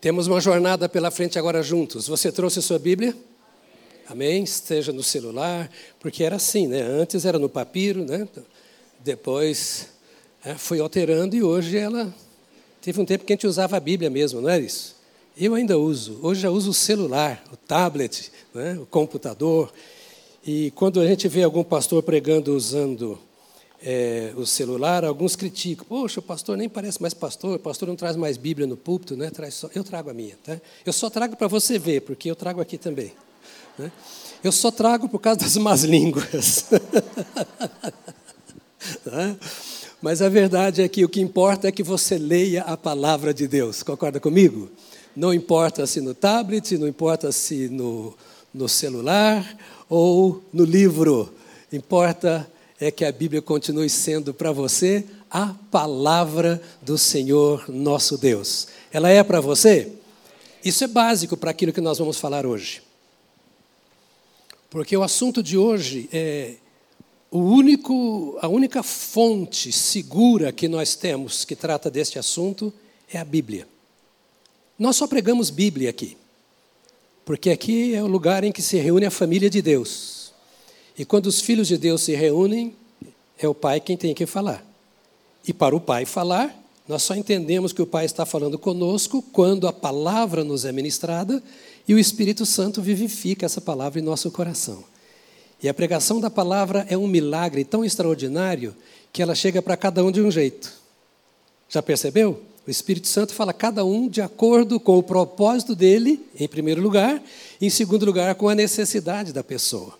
[0.00, 2.06] Temos uma jornada pela frente agora juntos.
[2.06, 3.16] Você trouxe a sua Bíblia?
[4.08, 4.44] Amém?
[4.44, 6.82] Esteja no celular, porque era assim, né?
[6.82, 8.28] Antes era no papiro, né?
[9.00, 9.88] Depois
[10.44, 12.14] é, foi alterando e hoje ela
[12.80, 14.94] teve um tempo que a gente usava a Bíblia mesmo, não é isso?
[15.36, 16.20] Eu ainda uso.
[16.22, 18.78] Hoje já uso o celular, o tablet, né?
[18.80, 19.72] o computador.
[20.46, 23.18] E quando a gente vê algum pastor pregando usando
[23.82, 25.86] é, o celular, alguns criticam.
[25.88, 29.16] Poxa, o pastor nem parece mais pastor, o pastor não traz mais Bíblia no púlpito,
[29.16, 29.30] né?
[29.30, 30.36] traz só, eu trago a minha.
[30.44, 30.60] Tá?
[30.84, 33.12] Eu só trago para você ver, porque eu trago aqui também.
[33.78, 33.90] Né?
[34.42, 36.66] Eu só trago por causa das más línguas.
[39.04, 39.36] tá?
[40.00, 43.48] Mas a verdade é que o que importa é que você leia a palavra de
[43.48, 43.82] Deus.
[43.82, 44.70] Concorda comigo?
[45.14, 48.16] Não importa se no tablet, não importa se no,
[48.54, 49.44] no celular
[49.88, 51.34] ou no livro.
[51.72, 52.48] Importa
[52.80, 58.68] é que a Bíblia continue sendo para você a palavra do Senhor nosso Deus.
[58.92, 59.92] Ela é para você?
[60.64, 62.82] Isso é básico para aquilo que nós vamos falar hoje.
[64.70, 66.54] Porque o assunto de hoje é
[67.30, 72.72] o único, a única fonte segura que nós temos que trata deste assunto
[73.12, 73.66] é a Bíblia.
[74.78, 76.16] Nós só pregamos Bíblia aqui,
[77.24, 80.17] porque aqui é o lugar em que se reúne a família de Deus.
[80.98, 82.74] E quando os filhos de Deus se reúnem,
[83.38, 84.64] é o pai quem tem que falar.
[85.46, 86.54] E para o pai falar,
[86.88, 91.42] nós só entendemos que o pai está falando conosco quando a palavra nos é ministrada
[91.86, 94.82] e o Espírito Santo vivifica essa palavra em nosso coração.
[95.62, 98.74] E a pregação da palavra é um milagre tão extraordinário
[99.12, 100.72] que ela chega para cada um de um jeito.
[101.68, 102.42] Já percebeu?
[102.66, 107.22] O Espírito Santo fala cada um de acordo com o propósito dele, em primeiro lugar,
[107.60, 109.94] e em segundo lugar, com a necessidade da pessoa.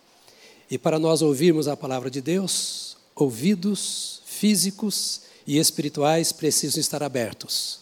[0.71, 7.81] E para nós ouvirmos a palavra de Deus, ouvidos físicos e espirituais precisam estar abertos.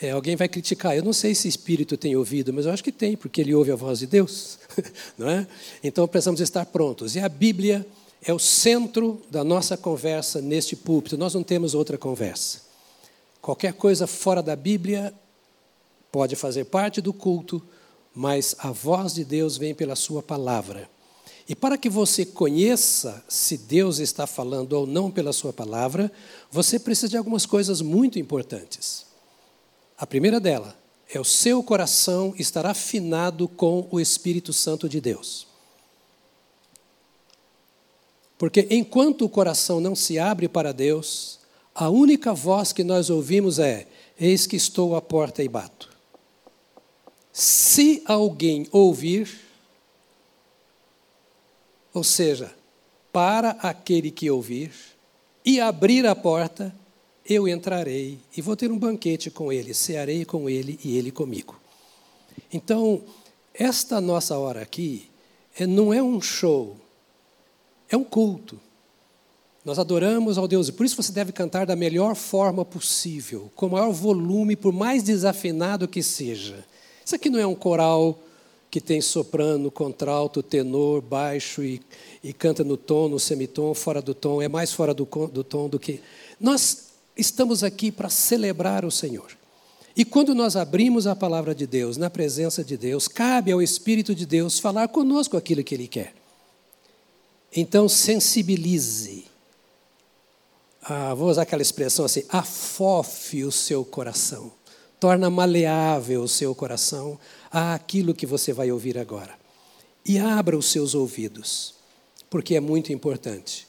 [0.00, 2.90] É, alguém vai criticar, eu não sei se espírito tem ouvido, mas eu acho que
[2.90, 4.58] tem, porque ele ouve a voz de Deus.
[5.18, 5.46] não é?
[5.82, 7.14] Então precisamos estar prontos.
[7.14, 7.86] E a Bíblia
[8.24, 11.18] é o centro da nossa conversa neste púlpito.
[11.18, 12.62] Nós não temos outra conversa.
[13.40, 15.12] Qualquer coisa fora da Bíblia
[16.10, 17.60] pode fazer parte do culto,
[18.14, 20.88] mas a voz de Deus vem pela Sua palavra.
[21.48, 26.10] E para que você conheça se Deus está falando ou não pela sua palavra,
[26.50, 29.06] você precisa de algumas coisas muito importantes.
[29.98, 30.76] A primeira dela
[31.12, 35.46] é o seu coração estar afinado com o Espírito Santo de Deus.
[38.38, 41.38] Porque enquanto o coração não se abre para Deus,
[41.74, 43.86] a única voz que nós ouvimos é:
[44.18, 45.90] Eis que estou à porta e bato.
[47.32, 49.30] Se alguém ouvir,
[51.92, 52.52] ou seja,
[53.12, 54.72] para aquele que ouvir
[55.44, 56.74] e abrir a porta,
[57.28, 61.60] eu entrarei e vou ter um banquete com ele, cearei com ele e ele comigo.
[62.52, 63.02] Então,
[63.54, 65.08] esta nossa hora aqui
[65.56, 66.76] é, não é um show,
[67.88, 68.58] é um culto.
[69.64, 73.66] Nós adoramos ao Deus, e por isso você deve cantar da melhor forma possível, com
[73.66, 76.64] o maior volume, por mais desafinado que seja.
[77.04, 78.18] Isso aqui não é um coral
[78.72, 81.82] que tem soprano, contralto, tenor, baixo e,
[82.24, 85.68] e canta no tom, no semitom, fora do tom, é mais fora do, do tom
[85.68, 86.00] do que.
[86.40, 86.84] Nós
[87.14, 89.36] estamos aqui para celebrar o Senhor.
[89.94, 94.14] E quando nós abrimos a palavra de Deus, na presença de Deus, cabe ao Espírito
[94.14, 96.14] de Deus falar conosco aquilo que Ele quer.
[97.54, 99.26] Então, sensibilize.
[100.82, 104.50] Ah, vou usar aquela expressão assim: afofe o seu coração.
[104.98, 107.18] Torna maleável o seu coração
[107.52, 109.38] àquilo que você vai ouvir agora.
[110.04, 111.74] E abra os seus ouvidos,
[112.30, 113.68] porque é muito importante.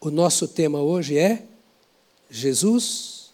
[0.00, 1.44] O nosso tema hoje é
[2.30, 3.30] Jesus,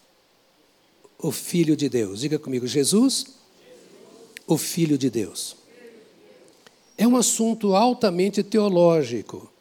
[1.17, 2.21] o Filho de Deus.
[2.21, 3.27] Diga comigo, Jesus,
[4.47, 5.55] o Filho de Deus.
[6.97, 9.51] É um assunto altamente teológico,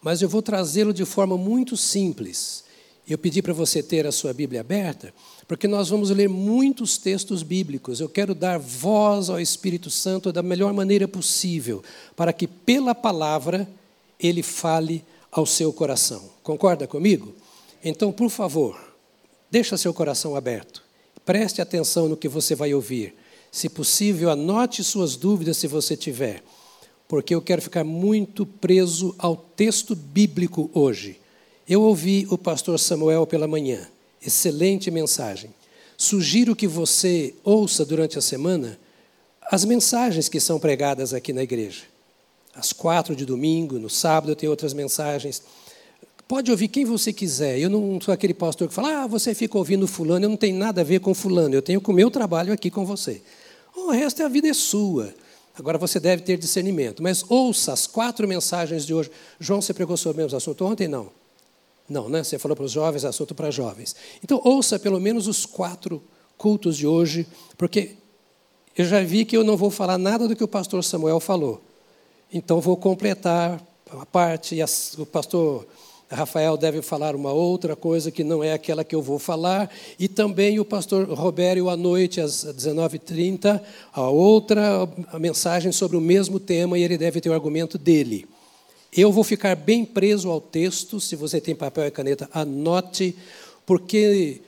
[0.00, 2.64] mas eu vou trazê-lo de forma muito simples.
[3.06, 5.14] Eu pedi para você ter a sua Bíblia aberta,
[5.48, 8.00] porque nós vamos ler muitos textos bíblicos.
[8.00, 11.82] Eu quero dar voz ao Espírito Santo da melhor maneira possível,
[12.14, 13.66] para que pela palavra
[14.20, 15.02] ele fale
[15.32, 16.22] ao seu coração.
[16.42, 17.34] Concorda comigo?
[17.82, 18.78] Então, por favor,
[19.50, 20.82] deixa seu coração aberto.
[21.24, 23.14] Preste atenção no que você vai ouvir.
[23.50, 26.44] Se possível, anote suas dúvidas se você tiver,
[27.08, 31.18] porque eu quero ficar muito preso ao texto bíblico hoje.
[31.66, 33.88] Eu ouvi o pastor Samuel pela manhã.
[34.20, 35.50] Excelente mensagem.
[35.96, 38.78] Sugiro que você ouça durante a semana
[39.50, 41.82] as mensagens que são pregadas aqui na igreja.
[42.54, 45.42] Às quatro de domingo, no sábado, tem outras mensagens.
[46.26, 47.58] Pode ouvir quem você quiser.
[47.58, 50.58] Eu não sou aquele pastor que fala, ah, você fica ouvindo fulano, eu não tenho
[50.58, 53.22] nada a ver com fulano, eu tenho com o meu trabalho aqui com você.
[53.74, 55.14] O resto é a vida é sua.
[55.58, 57.02] Agora você deve ter discernimento.
[57.02, 59.10] Mas ouça as quatro mensagens de hoje.
[59.40, 60.86] João, você pregou sobre o mesmo assunto ontem?
[60.86, 61.10] Não.
[61.88, 62.22] Não, né?
[62.22, 63.96] Você falou para os jovens, assunto para jovens.
[64.22, 66.02] Então ouça pelo menos os quatro
[66.36, 67.26] cultos de hoje,
[67.56, 67.96] porque
[68.76, 71.60] eu já vi que eu não vou falar nada do que o pastor Samuel falou.
[72.32, 74.62] Então vou completar a parte, e
[75.00, 75.66] o pastor
[76.10, 80.06] Rafael deve falar uma outra coisa que não é aquela que eu vou falar, e
[80.08, 83.60] também o pastor Robério à noite, às 19h30,
[83.92, 88.26] a outra a mensagem sobre o mesmo tema, e ele deve ter o argumento dele.
[88.92, 93.14] Eu vou ficar bem preso ao texto, se você tem papel e caneta, anote,
[93.66, 94.40] porque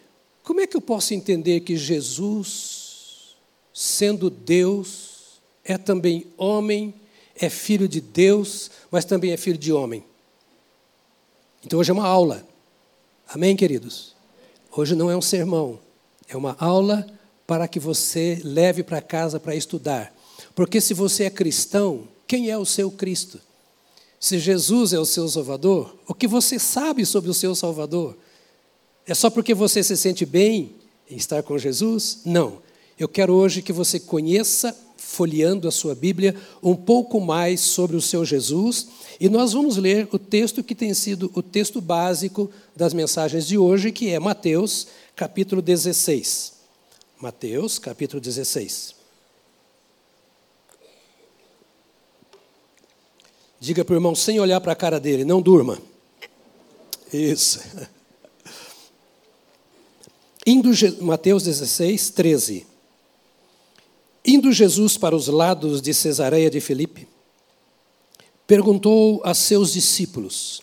[0.42, 3.36] como é que eu posso entender que Jesus,
[3.72, 6.94] sendo Deus, é também homem,
[7.36, 10.02] é filho de Deus, mas também é filho de homem?
[11.64, 12.46] Então hoje é uma aula.
[13.28, 14.16] Amém, queridos?
[14.72, 15.78] Hoje não é um sermão,
[16.28, 17.06] é uma aula
[17.46, 20.14] para que você leve para casa para estudar.
[20.54, 23.40] Porque se você é cristão, quem é o seu Cristo?
[24.20, 28.14] Se Jesus é o seu Salvador, o que você sabe sobre o seu Salvador?
[29.06, 30.74] É só porque você se sente bem
[31.10, 32.18] em estar com Jesus?
[32.26, 32.58] Não.
[32.98, 38.02] Eu quero hoje que você conheça, folheando a sua Bíblia, um pouco mais sobre o
[38.02, 38.88] seu Jesus
[39.18, 43.56] e nós vamos ler o texto que tem sido o texto básico das mensagens de
[43.56, 44.86] hoje, que é Mateus,
[45.16, 46.52] capítulo 16.
[47.18, 48.99] Mateus, capítulo 16.
[53.60, 55.78] Diga para o irmão, sem olhar para a cara dele, não durma.
[57.12, 57.60] Isso.
[60.46, 60.70] Indo,
[61.02, 62.66] Mateus 16, 13.
[64.24, 67.06] Indo Jesus para os lados de Cesareia de Filipe,
[68.46, 70.62] perguntou a seus discípulos: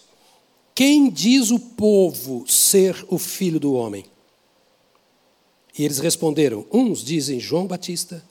[0.74, 4.06] Quem diz o povo ser o filho do homem?
[5.78, 8.24] E eles responderam: Uns dizem João Batista,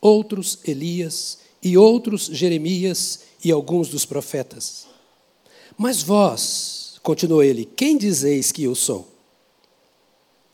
[0.00, 4.86] outros Elias, e outros Jeremias e alguns dos profetas.
[5.76, 9.08] Mas vós, continuou ele, quem dizeis que eu sou?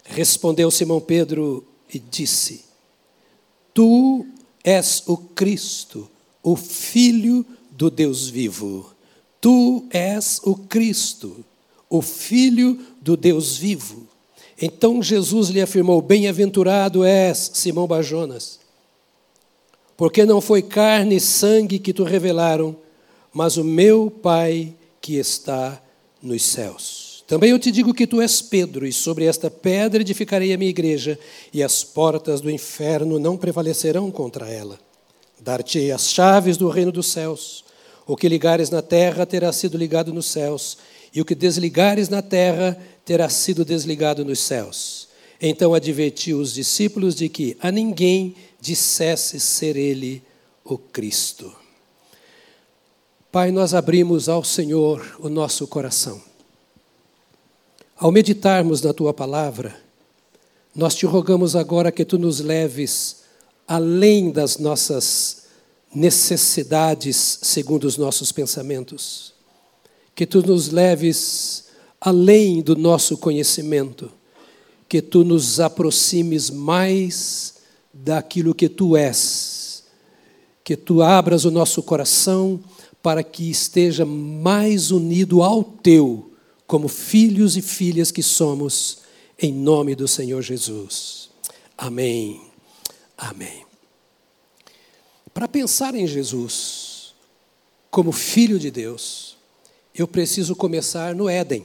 [0.04, 2.64] Respondeu Simão Pedro e disse:
[3.74, 4.26] Tu
[4.64, 6.10] és o Cristo,
[6.42, 8.92] o Filho do Deus vivo.
[9.40, 11.44] Tu és o Cristo,
[11.88, 14.06] o Filho do Deus vivo.
[14.60, 18.58] Então Jesus lhe afirmou: Bem-aventurado és, Simão Bajonas,
[19.98, 22.76] porque não foi carne e sangue que tu revelaram,
[23.34, 25.82] mas o meu Pai que está
[26.22, 27.24] nos céus.
[27.26, 30.70] Também eu te digo que tu és Pedro, e sobre esta pedra edificarei a minha
[30.70, 31.18] igreja,
[31.52, 34.78] e as portas do inferno não prevalecerão contra ela.
[35.40, 37.64] Dar-te as chaves do reino dos céus.
[38.06, 40.78] O que ligares na terra terá sido ligado nos céus,
[41.12, 45.08] e o que desligares na terra terá sido desligado nos céus.
[45.40, 50.22] Então advertiu os discípulos de que a ninguém dissesse ser ele
[50.64, 51.52] o Cristo.
[53.30, 56.20] Pai, nós abrimos ao Senhor o nosso coração.
[57.96, 59.76] Ao meditarmos na tua palavra,
[60.74, 63.18] nós te rogamos agora que tu nos leves
[63.66, 65.48] além das nossas
[65.94, 69.34] necessidades segundo os nossos pensamentos.
[70.14, 71.64] Que tu nos leves
[72.00, 74.10] além do nosso conhecimento,
[74.88, 77.57] que tu nos aproximes mais
[78.04, 79.84] daquilo que tu és,
[80.62, 82.60] que tu abras o nosso coração
[83.02, 86.32] para que esteja mais unido ao teu,
[86.66, 88.98] como filhos e filhas que somos,
[89.40, 91.30] em nome do Senhor Jesus.
[91.76, 92.40] Amém.
[93.16, 93.64] Amém.
[95.32, 97.14] Para pensar em Jesus
[97.90, 99.36] como filho de Deus,
[99.94, 101.64] eu preciso começar no Éden.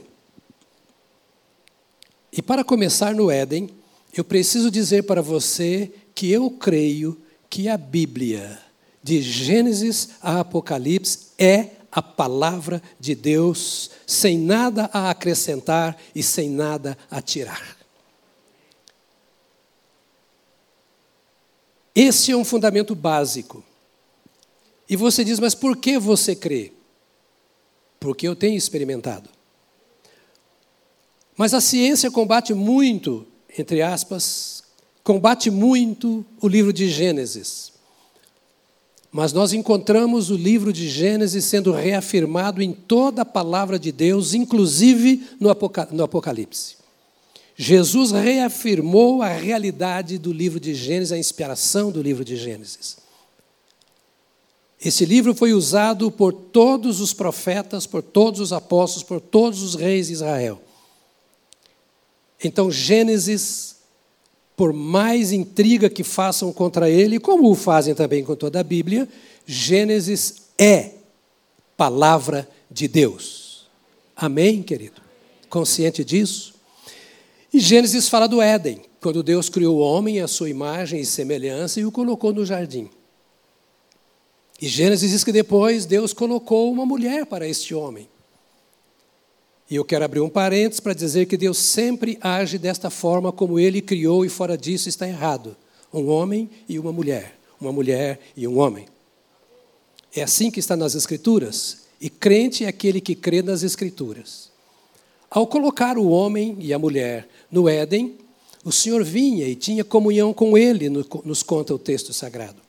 [2.32, 3.68] E para começar no Éden,
[4.16, 8.60] eu preciso dizer para você que eu creio que a Bíblia,
[9.02, 16.50] de Gênesis a Apocalipse, é a palavra de Deus, sem nada a acrescentar e sem
[16.50, 17.76] nada a tirar.
[21.94, 23.64] Esse é um fundamento básico.
[24.88, 26.72] E você diz, mas por que você crê?
[28.00, 29.30] Porque eu tenho experimentado.
[31.36, 33.24] Mas a ciência combate muito,
[33.56, 34.63] entre aspas,
[35.04, 37.72] combate muito o livro de Gênesis.
[39.12, 44.34] Mas nós encontramos o livro de Gênesis sendo reafirmado em toda a palavra de Deus,
[44.34, 46.78] inclusive no Apocalipse.
[47.54, 52.96] Jesus reafirmou a realidade do livro de Gênesis, a inspiração do livro de Gênesis.
[54.84, 59.76] Esse livro foi usado por todos os profetas, por todos os apóstolos, por todos os
[59.76, 60.60] reis de Israel.
[62.42, 63.76] Então, Gênesis
[64.56, 69.08] por mais intriga que façam contra ele, como o fazem também com toda a Bíblia,
[69.46, 70.92] Gênesis é
[71.76, 73.66] palavra de Deus.
[74.16, 75.02] Amém, querido?
[75.48, 76.54] Consciente disso?
[77.52, 81.80] E Gênesis fala do Éden, quando Deus criou o homem à sua imagem e semelhança
[81.80, 82.88] e o colocou no jardim.
[84.60, 88.08] E Gênesis diz que depois Deus colocou uma mulher para este homem.
[89.70, 93.58] E eu quero abrir um parênteses para dizer que Deus sempre age desta forma como
[93.58, 95.56] ele criou e fora disso está errado.
[95.92, 98.86] Um homem e uma mulher, uma mulher e um homem.
[100.14, 104.50] É assim que está nas Escrituras, e crente é aquele que crê nas Escrituras.
[105.30, 108.18] Ao colocar o homem e a mulher no Éden,
[108.64, 112.62] o Senhor vinha e tinha comunhão com ele, nos conta o texto sagrado.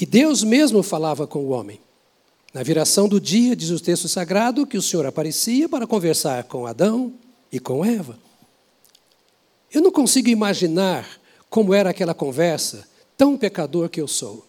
[0.00, 1.80] E Deus mesmo falava com o homem.
[2.52, 6.66] Na viração do dia, diz o texto sagrado, que o Senhor aparecia para conversar com
[6.66, 7.12] Adão
[7.52, 8.18] e com Eva.
[9.72, 11.08] Eu não consigo imaginar
[11.48, 14.44] como era aquela conversa, tão pecador que eu sou.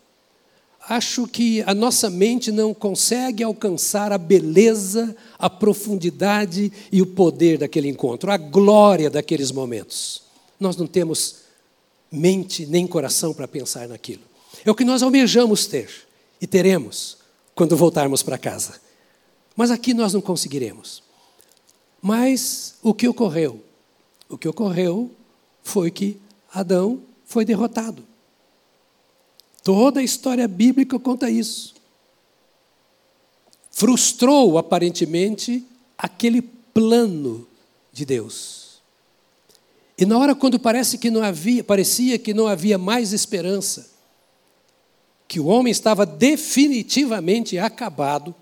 [0.89, 7.60] Acho que a nossa mente não consegue alcançar a beleza, a profundidade e o poder
[7.60, 10.24] daquele encontro, a glória daqueles momentos.
[10.60, 11.36] Nós não temos
[12.12, 14.24] mente nem coração para pensar naquilo.
[14.65, 15.89] É o que nós almejamos ter
[16.41, 17.21] e teremos
[17.55, 18.79] quando voltarmos para casa.
[19.55, 21.03] Mas aqui nós não conseguiremos.
[22.01, 23.63] Mas o que ocorreu?
[24.27, 25.12] O que ocorreu
[25.63, 26.17] foi que
[26.53, 28.03] Adão foi derrotado.
[29.63, 31.75] Toda a história bíblica conta isso.
[33.70, 35.65] Frustrou aparentemente
[35.98, 37.48] aquele plano
[37.91, 38.81] de Deus.
[39.98, 43.91] E na hora quando parece que não havia, parecia que não havia mais esperança,
[45.32, 48.36] que o homem estava definitivamente acabado,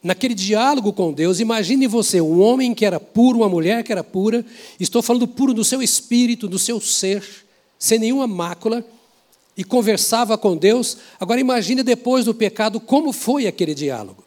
[0.00, 4.04] naquele diálogo com Deus, imagine você, um homem que era puro, uma mulher que era
[4.04, 4.46] pura,
[4.78, 7.24] estou falando puro do seu espírito, do seu ser,
[7.76, 8.86] sem nenhuma mácula,
[9.56, 10.96] e conversava com Deus.
[11.18, 14.22] Agora imagine depois do pecado como foi aquele diálogo.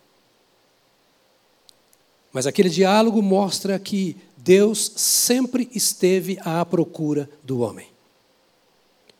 [2.34, 7.93] Mas aquele diálogo mostra que Deus sempre esteve à procura do homem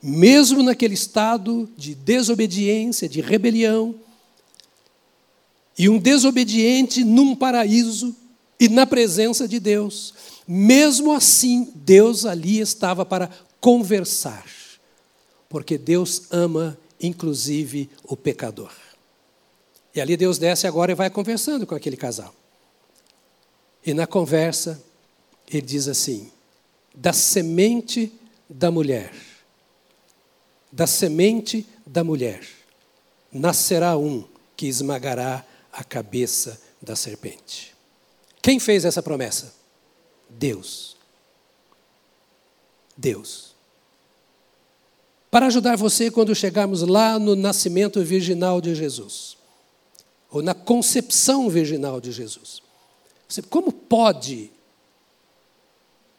[0.06, 3.96] mesmo naquele estado de desobediência, de rebelião,
[5.78, 8.14] e um desobediente num paraíso
[8.60, 10.14] e na presença de Deus,
[10.46, 13.30] mesmo assim, Deus ali estava para
[13.62, 14.46] conversar,
[15.48, 18.74] porque Deus ama, inclusive, o pecador.
[19.96, 22.36] E ali Deus desce agora e vai conversando com aquele casal.
[23.86, 24.84] E na conversa,
[25.50, 26.30] ele diz assim:
[26.94, 28.12] da semente
[28.50, 29.33] da mulher
[30.74, 32.44] da semente da mulher
[33.32, 34.28] nascerá um
[34.58, 37.76] que esmagará a cabeça da serpente.
[38.42, 39.54] Quem fez essa promessa?
[40.28, 40.98] Deus.
[42.98, 43.54] Deus.
[45.30, 49.38] Para ajudar você quando chegarmos lá no nascimento virginal de Jesus,
[50.32, 52.64] ou na concepção virginal de Jesus.
[53.48, 54.52] Como pode,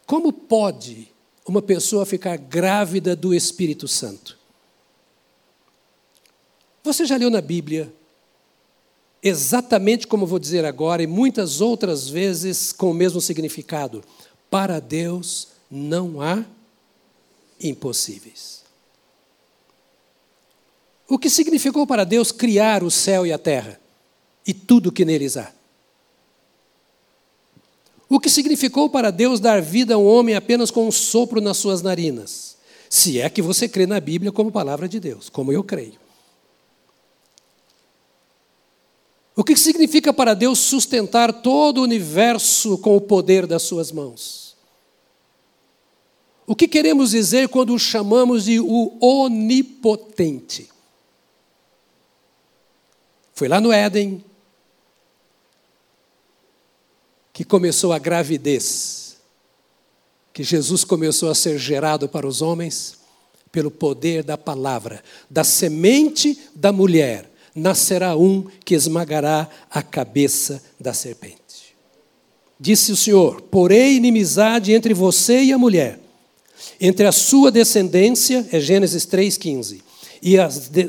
[0.06, 1.12] como pode
[1.44, 4.43] uma pessoa ficar grávida do Espírito Santo?
[6.84, 7.90] Você já leu na Bíblia,
[9.22, 14.04] exatamente como vou dizer agora, e muitas outras vezes com o mesmo significado:
[14.50, 16.44] para Deus não há
[17.58, 18.62] impossíveis.
[21.08, 23.80] O que significou para Deus criar o céu e a terra
[24.46, 25.50] e tudo que neles há?
[28.10, 31.56] O que significou para Deus dar vida a um homem apenas com um sopro nas
[31.56, 32.56] suas narinas?
[32.90, 36.03] Se é que você crê na Bíblia como palavra de Deus, como eu creio.
[39.36, 44.54] O que significa para Deus sustentar todo o universo com o poder das suas mãos?
[46.46, 50.68] O que queremos dizer quando o chamamos de o onipotente?
[53.34, 54.24] Foi lá no Éden
[57.32, 59.16] que começou a gravidez,
[60.32, 62.98] que Jesus começou a ser gerado para os homens
[63.50, 70.92] pelo poder da palavra, da semente da mulher nascerá um que esmagará a cabeça da
[70.92, 71.36] serpente.
[72.58, 76.00] Disse o Senhor: Porei inimizade entre você e a mulher,
[76.80, 79.80] entre a sua descendência, é Gênesis 3,15,
[80.22, 80.36] e,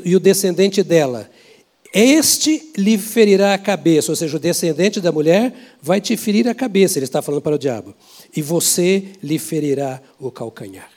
[0.04, 1.30] e o descendente dela.
[1.94, 6.54] Este lhe ferirá a cabeça, ou seja, o descendente da mulher vai te ferir a
[6.54, 7.94] cabeça, ele está falando para o diabo,
[8.36, 10.90] e você lhe ferirá o calcanhar.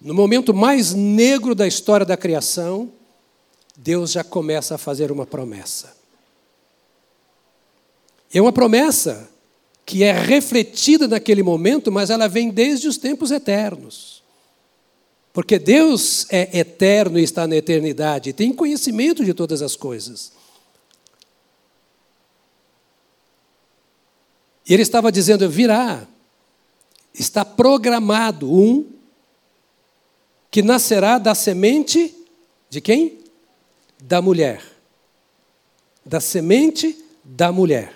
[0.00, 2.90] No momento mais negro da história da criação,
[3.80, 5.96] Deus já começa a fazer uma promessa.
[8.34, 9.30] É uma promessa
[9.86, 14.20] que é refletida naquele momento, mas ela vem desde os tempos eternos.
[15.32, 20.32] Porque Deus é eterno e está na eternidade, tem conhecimento de todas as coisas.
[24.68, 26.04] E ele estava dizendo: virá,
[27.14, 28.90] está programado um
[30.50, 32.12] que nascerá da semente
[32.68, 33.27] de quem?
[34.02, 34.62] Da mulher.
[36.04, 37.94] Da semente da mulher.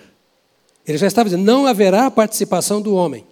[0.85, 3.25] Ele já estava dizendo: não haverá participação do homem.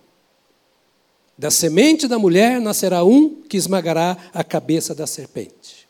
[1.38, 5.88] Da semente da mulher nascerá um que esmagará a cabeça da serpente.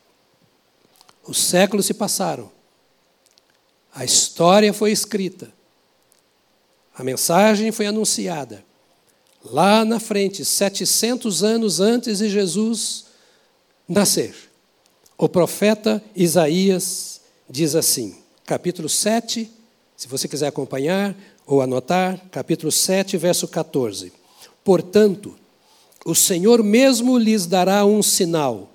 [1.23, 2.51] Os séculos se passaram.
[3.93, 5.51] A história foi escrita.
[6.95, 8.63] A mensagem foi anunciada.
[9.43, 13.05] Lá na frente, 700 anos antes de Jesus
[13.87, 14.50] nascer,
[15.21, 19.47] o profeta Isaías diz assim, capítulo 7,
[19.95, 24.11] se você quiser acompanhar ou anotar, capítulo 7, verso 14.
[24.63, 25.35] Portanto,
[26.03, 28.71] o Senhor mesmo lhes dará um sinal.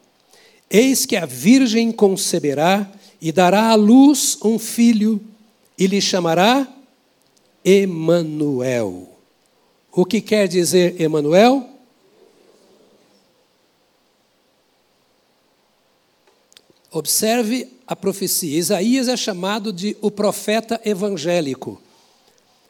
[0.70, 2.88] Eis que a virgem conceberá
[3.20, 5.20] e dará à luz um filho,
[5.76, 6.68] e lhe chamará
[7.64, 9.08] Emanuel.
[9.90, 11.68] O que quer dizer Emanuel?
[16.90, 18.59] Observe a profecia.
[18.59, 21.81] Isaías é chamado de o profeta evangélico.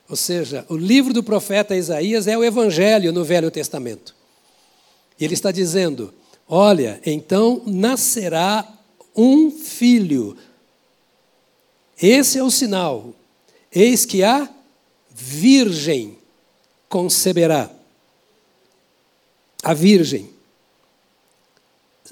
[0.09, 4.15] Ou seja, o livro do profeta Isaías é o evangelho no Velho Testamento.
[5.19, 6.13] E ele está dizendo:
[6.49, 8.67] Olha, então nascerá
[9.17, 10.37] um filho.
[12.01, 13.15] Esse é o sinal.
[13.73, 14.49] Eis que há
[15.11, 16.19] virgem
[16.89, 17.71] conceberá.
[19.63, 20.36] A virgem.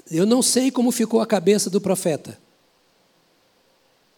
[0.09, 2.37] Eu não sei como ficou a cabeça do profeta.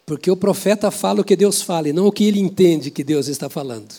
[0.05, 3.03] Porque o profeta fala o que Deus fala e não o que ele entende que
[3.03, 3.93] Deus está falando.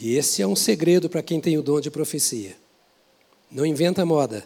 [0.00, 2.56] E esse é um segredo para quem tem o dom de profecia.
[3.50, 4.44] Não inventa moda.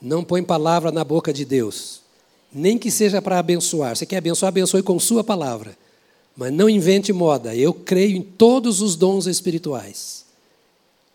[0.00, 2.00] Não põe palavra na boca de Deus.
[2.52, 3.96] Nem que seja para abençoar.
[3.96, 5.76] Você quer abençoar, abençoe com sua palavra.
[6.36, 7.54] Mas não invente moda.
[7.54, 10.24] Eu creio em todos os dons espirituais.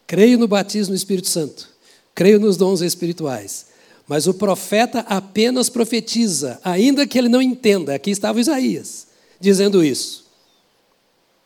[0.08, 1.70] Creio no batismo do Espírito Santo.
[2.18, 3.68] Creio nos dons espirituais.
[4.08, 7.94] Mas o profeta apenas profetiza, ainda que ele não entenda.
[7.94, 9.06] Aqui estava Isaías
[9.40, 10.26] dizendo isso.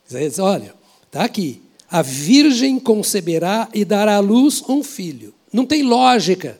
[0.08, 1.60] Isaías diz: olha, está aqui.
[1.90, 5.34] A virgem conceberá e dará à luz um filho.
[5.52, 6.58] Não tem lógica.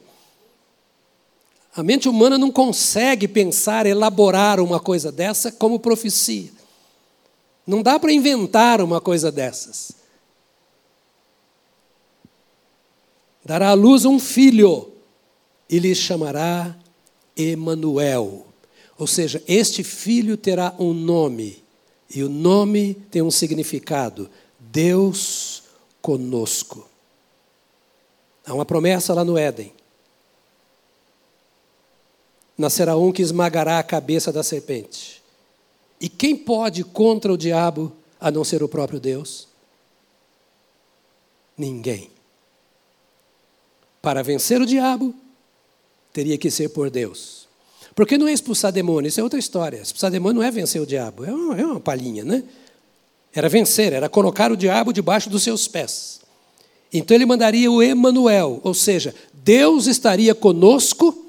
[1.75, 6.51] A mente humana não consegue pensar, elaborar uma coisa dessa como profecia.
[7.65, 10.02] Não dá para inventar uma coisa dessas.
[13.45, 14.91] Dará à luz um filho
[15.69, 16.75] e lhe chamará
[17.35, 18.47] Emanuel.
[18.97, 21.63] Ou seja, este filho terá um nome,
[22.13, 24.29] e o nome tem um significado:
[24.59, 25.63] Deus
[26.01, 26.87] conosco.
[28.45, 29.73] Há uma promessa lá no Éden.
[32.57, 35.23] Nascerá um que esmagará a cabeça da serpente.
[35.99, 39.47] E quem pode contra o diabo a não ser o próprio Deus?
[41.57, 42.12] Ninguém.
[44.03, 45.15] Para vencer o diabo,
[46.11, 47.47] teria que ser por Deus.
[47.95, 49.77] Porque não é expulsar demônio, isso é outra história.
[49.77, 52.43] Expulsar demônio não é vencer o diabo, é uma, é uma palhinha, né?
[53.33, 56.19] Era vencer, era colocar o diabo debaixo dos seus pés.
[56.91, 61.25] Então ele mandaria o Emanuel, ou seja, Deus estaria conosco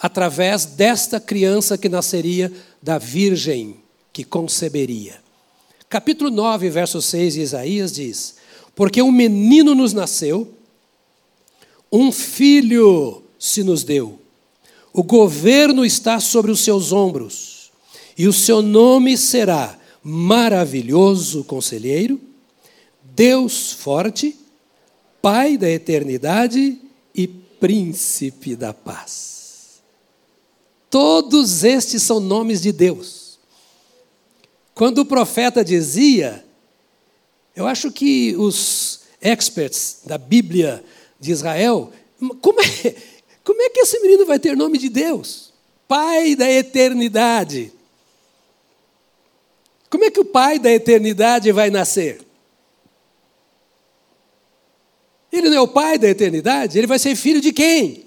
[0.00, 2.50] através desta criança que nasceria
[2.82, 3.76] da virgem
[4.10, 5.20] que conceberia.
[5.86, 8.36] Capítulo 9, verso 6 de Isaías diz:
[8.74, 10.54] Porque um menino nos nasceu,
[11.90, 14.18] um filho se nos deu,
[14.92, 17.70] o governo está sobre os seus ombros,
[18.16, 22.20] e o seu nome será Maravilhoso Conselheiro,
[23.02, 24.36] Deus Forte,
[25.20, 26.80] Pai da Eternidade
[27.14, 29.80] e Príncipe da Paz.
[30.90, 33.38] Todos estes são nomes de Deus.
[34.74, 36.44] Quando o profeta dizia,
[37.54, 40.82] eu acho que os experts da Bíblia
[41.18, 41.92] de Israel,
[42.40, 42.94] como é,
[43.44, 45.52] como é que esse menino vai ter nome de Deus?
[45.86, 47.72] Pai da eternidade.
[49.90, 52.20] Como é que o pai da eternidade vai nascer?
[55.32, 58.06] Ele não é o pai da eternidade, ele vai ser filho de quem?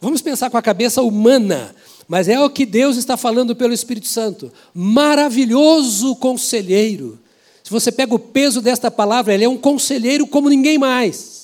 [0.00, 1.74] Vamos pensar com a cabeça humana,
[2.06, 4.52] mas é o que Deus está falando pelo Espírito Santo.
[4.74, 7.18] Maravilhoso conselheiro.
[7.62, 11.43] Se você pega o peso desta palavra, ele é um conselheiro como ninguém mais.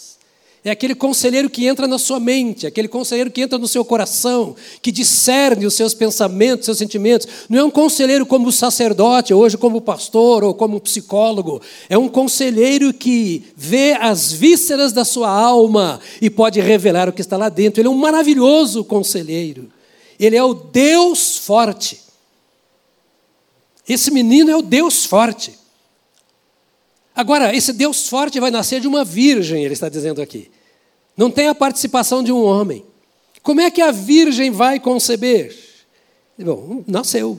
[0.63, 4.55] É aquele conselheiro que entra na sua mente, aquele conselheiro que entra no seu coração,
[4.83, 7.27] que discerne os seus pensamentos, seus sentimentos.
[7.49, 11.63] Não é um conselheiro como sacerdote, hoje como pastor ou como psicólogo.
[11.89, 17.23] É um conselheiro que vê as vísceras da sua alma e pode revelar o que
[17.23, 17.81] está lá dentro.
[17.81, 19.73] Ele é um maravilhoso conselheiro.
[20.19, 22.01] Ele é o Deus forte.
[23.89, 25.60] Esse menino é o Deus forte.
[27.15, 30.51] Agora, esse Deus forte vai nascer de uma virgem, ele está dizendo aqui.
[31.17, 32.85] Não tem a participação de um homem.
[33.43, 35.57] Como é que a virgem vai conceber?
[36.39, 37.39] Bom, nasceu.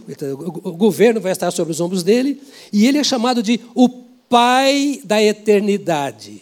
[0.63, 3.89] O governo vai estar sobre os ombros dele e ele é chamado de o
[4.29, 6.41] Pai da eternidade.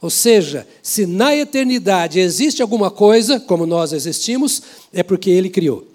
[0.00, 4.60] Ou seja, se na eternidade existe alguma coisa, como nós existimos,
[4.92, 5.86] é porque ele criou.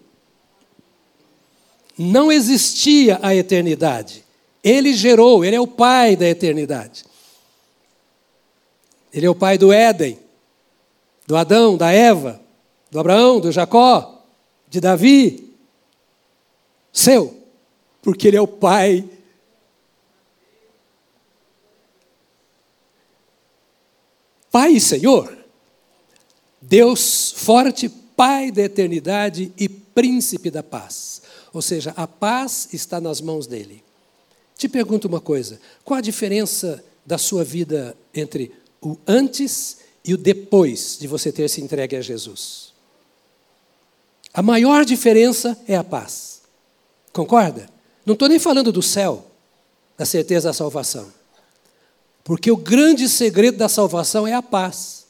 [1.97, 4.23] Não existia a eternidade.
[4.63, 7.05] Ele gerou, ele é o pai da eternidade.
[9.11, 10.19] Ele é o pai do Éden,
[11.25, 12.41] do Adão, da Eva,
[12.91, 14.23] do Abraão, do Jacó,
[14.67, 15.55] de Davi.
[16.91, 17.35] Seu,
[18.01, 19.07] porque ele é o pai.
[24.51, 25.37] Pai e Senhor.
[26.61, 31.21] Deus forte, Pai da eternidade e príncipe da paz.
[31.53, 33.81] Ou seja, a paz está nas mãos dele.
[34.59, 40.17] Te pergunto uma coisa: qual a diferença da sua vida entre o antes e o
[40.17, 42.73] depois de você ter se entregue a Jesus?
[44.33, 46.41] A maior diferença é a paz.
[47.13, 47.69] Concorda?
[48.05, 49.25] Não estou nem falando do céu,
[49.97, 51.09] da certeza da salvação.
[52.25, 55.05] Porque o grande segredo da salvação é a paz.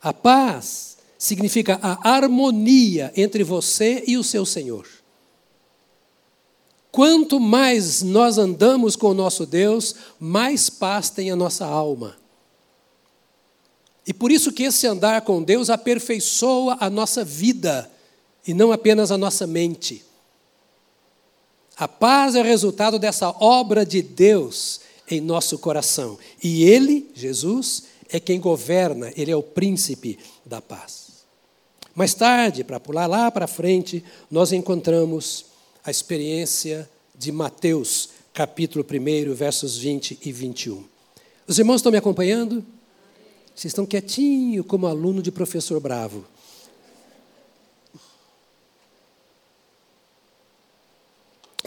[0.00, 4.86] A paz significa a harmonia entre você e o seu Senhor.
[6.92, 12.16] Quanto mais nós andamos com o nosso Deus, mais paz tem a nossa alma.
[14.06, 17.88] E por isso que esse andar com Deus aperfeiçoa a nossa vida
[18.46, 20.04] e não apenas a nossa mente.
[21.76, 26.18] A paz é resultado dessa obra de Deus em nosso coração.
[26.42, 31.24] E Ele, Jesus, é quem governa, Ele é o príncipe da paz.
[31.94, 35.46] Mais tarde, para pular lá para frente, nós encontramos
[35.84, 40.84] a experiência de Mateus, capítulo 1, versos 20 e 21.
[41.46, 42.64] Os irmãos estão me acompanhando?
[43.54, 46.24] Vocês estão quietinho como aluno de professor bravo.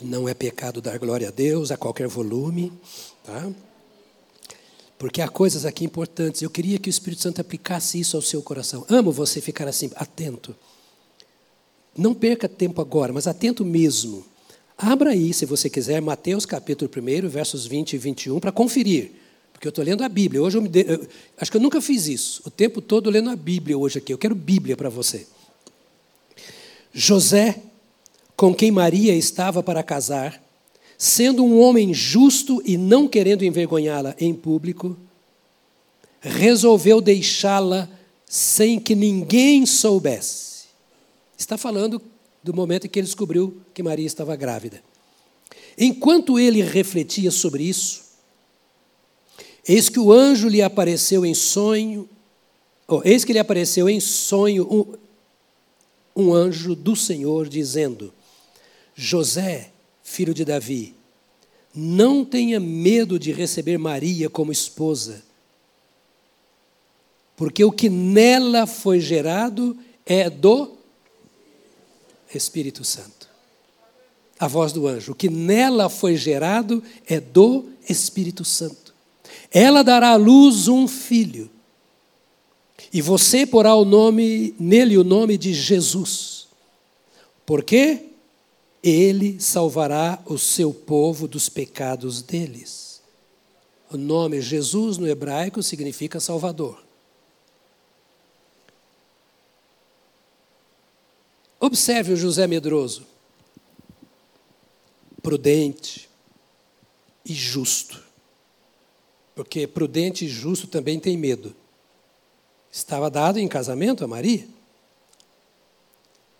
[0.02, 2.73] Não é pecado dar glória a Deus a qualquer volume,
[3.23, 3.52] tá?
[4.97, 6.41] Porque há coisas aqui importantes.
[6.41, 8.86] Eu queria que o Espírito Santo aplicasse isso ao seu coração.
[8.89, 10.56] Amo você ficar assim, atento.
[11.97, 14.25] Não perca tempo agora, mas atento mesmo.
[14.77, 19.12] Abra aí, se você quiser, Mateus capítulo 1, versos 20 e 21, para conferir.
[19.51, 20.41] Porque eu estou lendo a Bíblia.
[20.41, 20.86] Hoje eu, de...
[20.88, 22.41] eu acho que eu nunca fiz isso.
[22.45, 24.12] O tempo todo lendo a Bíblia hoje aqui.
[24.12, 25.25] Eu quero Bíblia para você.
[26.91, 27.62] José,
[28.36, 30.43] com quem Maria estava para casar,
[30.97, 34.97] sendo um homem justo e não querendo envergonhá-la em público,
[36.19, 37.89] resolveu deixá-la
[38.25, 40.53] sem que ninguém soubesse.
[41.38, 42.02] Está falando
[42.43, 44.84] do momento em que ele descobriu que Maria estava grávida.
[45.78, 48.04] Enquanto ele refletia sobre isso,
[49.67, 52.08] eis que o anjo lhe apareceu em sonho,
[52.88, 54.67] oh, eis que lhe apareceu em sonho
[56.15, 58.13] um, um anjo do Senhor dizendo:
[58.93, 59.72] José,
[60.04, 60.93] filho de Davi,
[61.74, 65.24] não tenha medo de receber Maria como esposa,
[67.36, 70.83] porque o que nela foi gerado é do
[72.38, 73.30] Espírito Santo.
[74.39, 75.12] A voz do anjo.
[75.12, 78.93] O que nela foi gerado é do Espírito Santo.
[79.52, 81.50] Ela dará à luz um filho.
[82.91, 86.48] E você porá o nome nele o nome de Jesus.
[87.46, 88.10] Porque
[88.84, 93.02] ele salvará o seu povo dos pecados deles.
[93.89, 96.83] O nome Jesus no hebraico significa Salvador.
[101.63, 103.08] Observe o José medroso,
[105.21, 106.10] prudente
[107.23, 108.04] e justo.
[109.34, 111.56] Porque prudente e justo também tem medo.
[112.69, 114.45] Estava dado em casamento a Maria.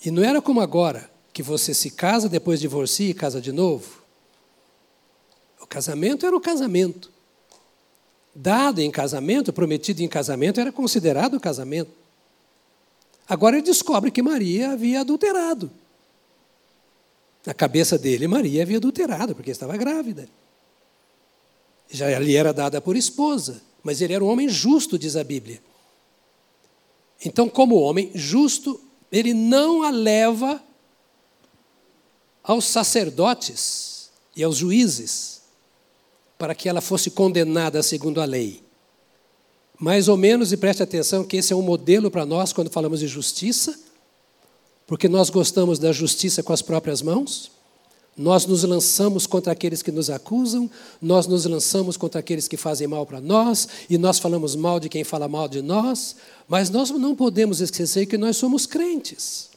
[0.04, 4.04] E não era como agora, que você se casa, depois divorcia e casa de novo.
[5.62, 7.10] O casamento era o casamento.
[8.36, 12.03] Dado em casamento, prometido em casamento, era considerado casamento.
[13.28, 15.72] Agora ele descobre que Maria havia adulterado.
[17.46, 20.28] Na cabeça dele, Maria havia adulterado, porque estava grávida.
[21.90, 25.62] Já lhe era dada por esposa, mas ele era um homem justo, diz a Bíblia.
[27.24, 28.80] Então, como homem justo,
[29.12, 30.62] ele não a leva
[32.42, 35.42] aos sacerdotes e aos juízes
[36.38, 38.63] para que ela fosse condenada segundo a lei.
[39.84, 43.02] Mais ou menos, e preste atenção que esse é um modelo para nós quando falamos
[43.02, 43.78] de justiça,
[44.88, 47.52] porque nós gostamos da justiça com as próprias mãos.
[48.16, 52.88] Nós nos lançamos contra aqueles que nos acusam, nós nos lançamos contra aqueles que fazem
[52.88, 56.16] mal para nós, e nós falamos mal de quem fala mal de nós,
[56.48, 59.50] mas nós não podemos esquecer que nós somos crentes.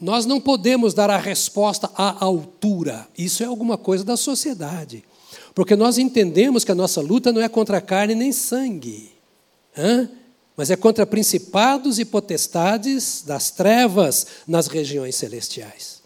[0.00, 5.04] Nós não podemos dar a resposta à altura, isso é alguma coisa da sociedade,
[5.54, 9.12] porque nós entendemos que a nossa luta não é contra carne nem sangue,
[10.56, 16.02] mas é contra principados e potestades das trevas nas regiões celestiais.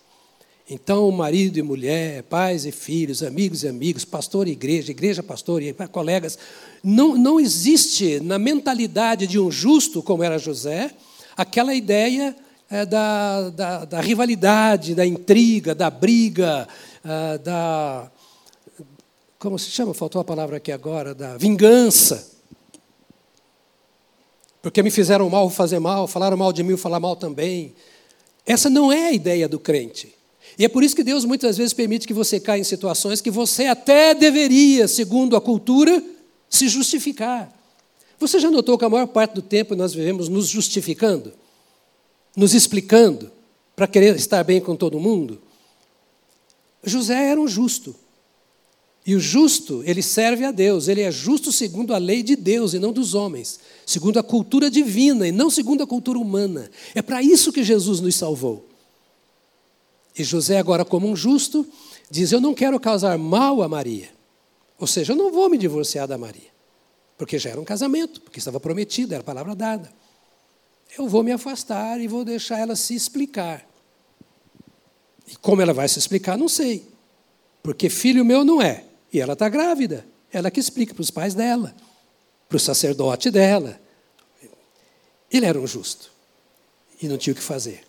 [0.69, 5.63] Então, marido e mulher, pais e filhos, amigos e amigos, pastor e igreja, igreja, pastor
[5.63, 6.37] e colegas,
[6.83, 10.91] não, não existe na mentalidade de um justo, como era José,
[11.37, 12.35] aquela ideia
[12.69, 16.67] é, da, da, da, rivalidade, da intriga, da briga,
[17.05, 18.11] é, da.
[19.39, 19.93] Como se chama?
[19.93, 22.33] Faltou a palavra aqui agora, da vingança.
[24.63, 27.75] Porque me fizeram mal, fazer mal, falaram mal de mim, falar mal também.
[28.45, 30.15] Essa não é a ideia do crente.
[30.59, 33.31] E é por isso que Deus muitas vezes permite que você caia em situações que
[33.31, 36.03] você até deveria, segundo a cultura,
[36.49, 37.53] se justificar.
[38.19, 41.33] Você já notou que a maior parte do tempo nós vivemos nos justificando,
[42.35, 43.31] nos explicando,
[43.75, 45.39] para querer estar bem com todo mundo?
[46.83, 47.95] José era um justo.
[49.07, 52.75] E o justo, ele serve a Deus, ele é justo segundo a lei de Deus
[52.75, 56.69] e não dos homens, segundo a cultura divina e não segundo a cultura humana.
[56.93, 58.69] É para isso que Jesus nos salvou.
[60.19, 61.65] E José, agora como um justo,
[62.11, 64.11] diz: Eu não quero causar mal a Maria.
[64.77, 66.51] Ou seja, eu não vou me divorciar da Maria,
[67.17, 69.93] porque já era um casamento, porque estava prometido, era palavra dada.
[70.99, 73.65] Eu vou me afastar e vou deixar ela se explicar.
[75.29, 76.89] E como ela vai se explicar, não sei.
[77.63, 78.85] Porque filho meu não é.
[79.13, 80.07] E ela está grávida.
[80.33, 81.75] Ela que explica para os pais dela,
[82.49, 83.81] para o sacerdote dela.
[85.31, 86.13] Ele era um justo.
[87.01, 87.87] E não tinha o que fazer.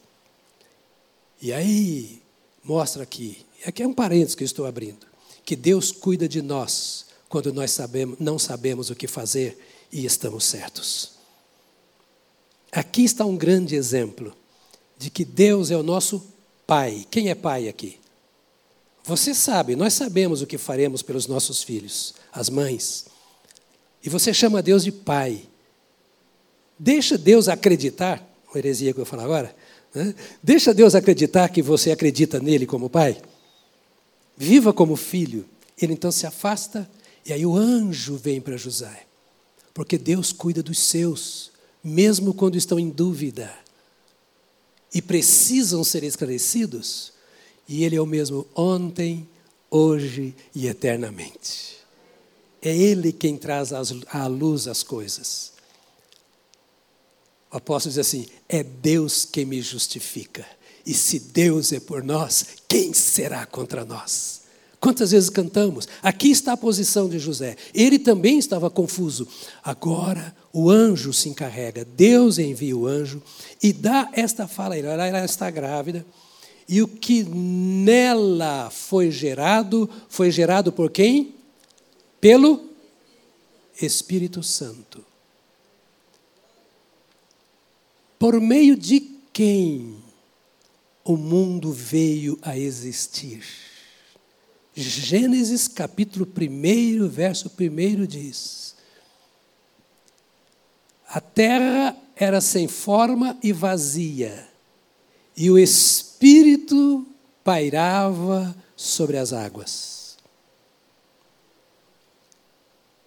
[1.42, 2.22] E aí,
[2.64, 5.06] mostra aqui, aqui é um parênteses que eu estou abrindo,
[5.46, 9.58] que Deus cuida de nós quando nós sabemos, não sabemos o que fazer
[9.92, 11.12] e estamos certos.
[12.72, 14.36] Aqui está um grande exemplo
[14.98, 16.26] de que Deus é o nosso
[16.66, 17.08] Pai.
[17.10, 17.98] Quem é pai aqui?
[19.08, 23.06] Você sabe, nós sabemos o que faremos pelos nossos filhos, as mães.
[24.04, 25.44] E você chama Deus de Pai.
[26.78, 29.56] Deixa Deus acreditar, uma heresia que eu falar agora,
[29.96, 30.14] né?
[30.44, 33.18] Deixa Deus acreditar que você acredita nele como pai.
[34.36, 35.46] Viva como filho.
[35.82, 36.90] Ele então se afasta
[37.26, 39.06] e aí o anjo vem para José.
[39.74, 43.52] Porque Deus cuida dos seus, mesmo quando estão em dúvida
[44.94, 47.14] e precisam ser esclarecidos.
[47.68, 49.28] E Ele é o mesmo ontem,
[49.70, 51.78] hoje e eternamente.
[52.62, 55.54] É Ele quem traz à luz as coisas.
[57.52, 60.46] O apóstolo diz assim: é Deus quem me justifica.
[60.86, 64.42] E se Deus é por nós, quem será contra nós?
[64.80, 65.88] Quantas vezes cantamos?
[66.02, 67.58] Aqui está a posição de José.
[67.74, 69.28] Ele também estava confuso.
[69.64, 71.84] Agora o anjo se encarrega.
[71.84, 73.22] Deus envia o anjo
[73.62, 74.88] e dá esta fala a ele.
[74.88, 76.06] Ela está grávida.
[76.68, 81.34] E o que nela foi gerado, foi gerado por quem?
[82.20, 82.68] Pelo
[83.82, 85.06] Espírito Santo.
[88.20, 89.00] Por meio de
[89.32, 89.98] quem
[91.06, 93.46] o mundo veio a existir?
[94.76, 98.76] Gênesis capítulo 1, verso 1 diz:
[101.08, 104.50] A terra era sem forma e vazia,
[105.36, 106.07] e o Espírito
[107.44, 110.18] pairava sobre as águas.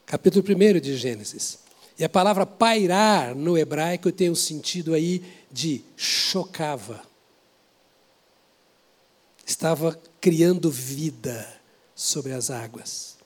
[0.06, 1.58] Capítulo 1 de Gênesis.
[1.98, 7.02] E a palavra pairar no hebraico tem um sentido aí de chocava.
[9.46, 11.46] Estava criando vida
[11.94, 13.16] sobre as águas.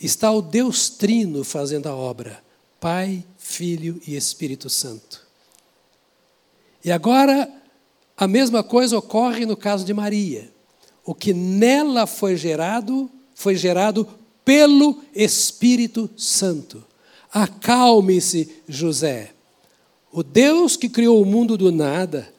[0.00, 2.42] Está o Deus Trino fazendo a obra:
[2.78, 5.26] Pai, Filho e Espírito Santo.
[6.84, 7.52] E agora,
[8.16, 10.50] a mesma coisa ocorre no caso de Maria.
[11.04, 14.08] O que nela foi gerado, foi gerado
[14.44, 16.82] pelo Espírito Santo.
[17.30, 19.32] Acalme-se, José.
[20.10, 22.32] O Deus que criou o mundo do nada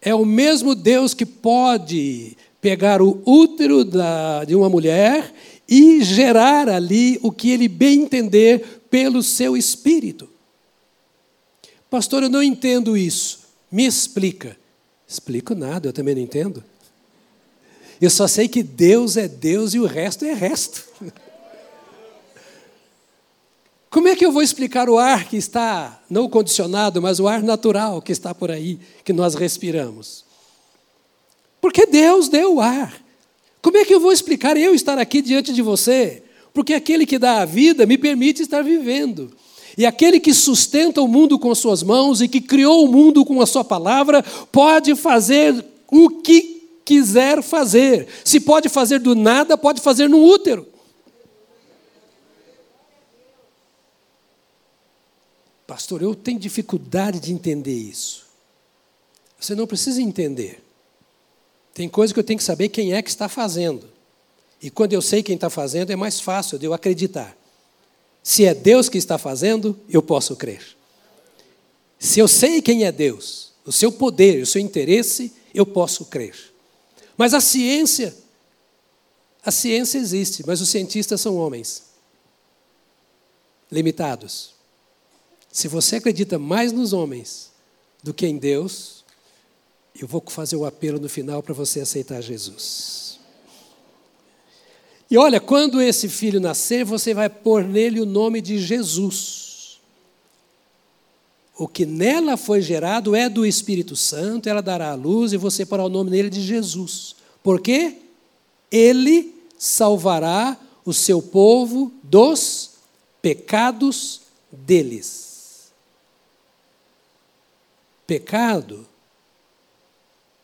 [0.00, 5.34] é o mesmo Deus que pode pegar o útero da, de uma mulher
[5.68, 10.28] e gerar ali o que ele bem entender pelo seu espírito.
[11.90, 13.40] Pastor, eu não entendo isso.
[13.70, 14.56] Me explica.
[15.08, 16.62] Explico nada, eu também não entendo.
[18.00, 20.84] Eu só sei que Deus é Deus e o resto é resto.
[23.90, 27.42] Como é que eu vou explicar o ar que está, não condicionado, mas o ar
[27.42, 30.26] natural que está por aí, que nós respiramos?
[31.58, 33.02] Porque Deus deu o ar.
[33.62, 36.22] Como é que eu vou explicar eu estar aqui diante de você?
[36.52, 39.32] Porque aquele que dá a vida me permite estar vivendo.
[39.78, 43.40] E aquele que sustenta o mundo com suas mãos e que criou o mundo com
[43.40, 48.08] a sua palavra, pode fazer o que quiser fazer.
[48.24, 50.66] Se pode fazer do nada, pode fazer no útero.
[55.64, 58.26] Pastor, eu tenho dificuldade de entender isso.
[59.38, 60.60] Você não precisa entender.
[61.72, 63.88] Tem coisa que eu tenho que saber quem é que está fazendo.
[64.60, 67.37] E quando eu sei quem está fazendo, é mais fácil de eu acreditar.
[68.22, 70.76] Se é Deus que está fazendo, eu posso crer.
[71.98, 76.34] Se eu sei quem é Deus, o seu poder, o seu interesse, eu posso crer.
[77.16, 78.16] Mas a ciência,
[79.44, 81.84] a ciência existe, mas os cientistas são homens
[83.70, 84.54] limitados.
[85.50, 87.50] Se você acredita mais nos homens
[88.02, 89.04] do que em Deus,
[90.00, 93.07] eu vou fazer o apelo no final para você aceitar Jesus.
[95.10, 99.80] E olha, quando esse filho nascer, você vai pôr nele o nome de Jesus.
[101.56, 105.66] O que nela foi gerado é do Espírito Santo, ela dará a luz e você
[105.66, 107.16] porá o nome nele de Jesus.
[107.42, 107.96] Por quê?
[108.70, 112.70] Ele salvará o seu povo dos
[113.20, 114.20] pecados
[114.52, 115.72] deles.
[118.06, 118.86] Pecado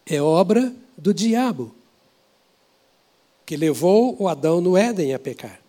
[0.05, 1.75] é obra do diabo,
[3.45, 5.61] que levou o Adão no Éden a pecar.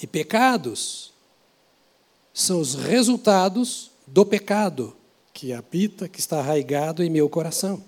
[0.00, 1.12] E pecados
[2.32, 4.96] são os resultados do pecado
[5.32, 7.82] que habita, que está arraigado em meu coração.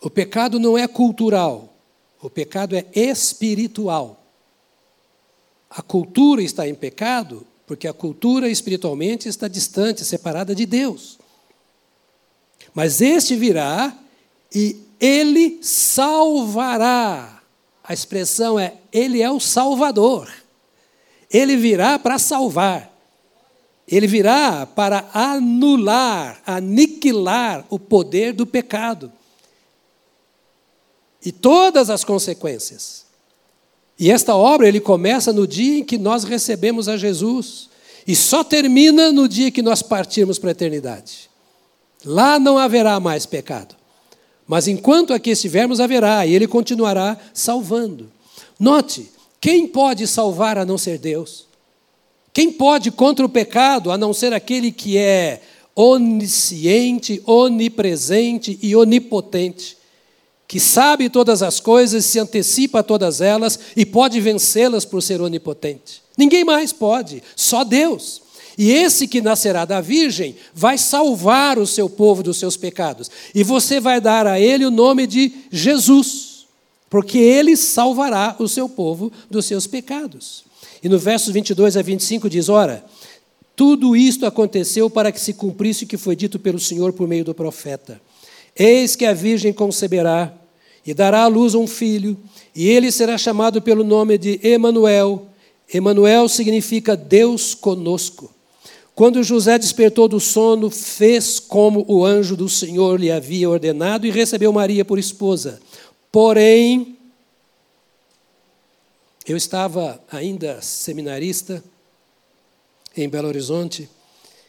[0.00, 1.72] O pecado não é cultural,
[2.20, 4.22] o pecado é espiritual.
[5.70, 11.18] A cultura está em pecado porque a cultura espiritualmente está distante, separada de Deus.
[12.72, 13.96] Mas este virá
[14.58, 17.42] e ele salvará.
[17.84, 20.32] A expressão é: ele é o Salvador.
[21.30, 22.90] Ele virá para salvar.
[23.86, 29.12] Ele virá para anular, aniquilar o poder do pecado
[31.24, 33.04] e todas as consequências.
[33.98, 37.68] E esta obra ele começa no dia em que nós recebemos a Jesus
[38.06, 41.30] e só termina no dia que nós partirmos para a eternidade.
[42.04, 43.76] Lá não haverá mais pecado.
[44.46, 48.10] Mas enquanto aqui estivermos, haverá, e ele continuará salvando.
[48.58, 51.46] Note, quem pode salvar a não ser Deus?
[52.32, 55.42] Quem pode contra o pecado a não ser aquele que é
[55.74, 59.76] onisciente, onipresente e onipotente?
[60.48, 65.20] que sabe todas as coisas, se antecipa a todas elas e pode vencê-las por ser
[65.20, 66.02] onipotente.
[66.16, 68.22] Ninguém mais pode, só Deus.
[68.58, 73.10] E esse que nascerá da Virgem vai salvar o seu povo dos seus pecados.
[73.34, 76.46] E você vai dar a ele o nome de Jesus,
[76.88, 80.44] porque ele salvará o seu povo dos seus pecados.
[80.82, 82.84] E no versos 22 a 25 diz: Ora,
[83.54, 87.24] tudo isto aconteceu para que se cumprisse o que foi dito pelo Senhor por meio
[87.24, 88.00] do profeta.
[88.54, 90.32] Eis que a virgem conceberá
[90.86, 92.16] e dará à luz um filho,
[92.54, 95.26] e ele será chamado pelo nome de Emanuel.
[95.72, 98.35] Emanuel significa Deus conosco.
[98.96, 104.10] Quando José despertou do sono, fez como o anjo do Senhor lhe havia ordenado e
[104.10, 105.60] recebeu Maria por esposa.
[106.10, 106.96] Porém,
[109.26, 111.62] eu estava ainda seminarista
[112.96, 113.86] em Belo Horizonte,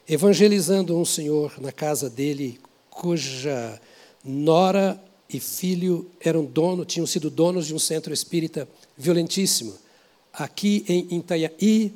[0.08, 2.58] evangelizando um senhor na casa dele,
[2.90, 3.82] cuja
[4.24, 4.98] nora
[5.30, 8.66] e filho eram dono, tinham sido donos de um centro espírita
[8.98, 9.76] violentíssimo,
[10.32, 11.92] aqui em Itanhaém.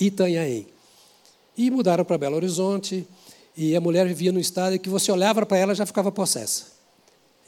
[0.00, 0.66] Itanhaém.
[1.56, 3.06] E mudaram para Belo Horizonte,
[3.56, 6.66] e a mulher vivia num estado que você olhava para ela já ficava possessa.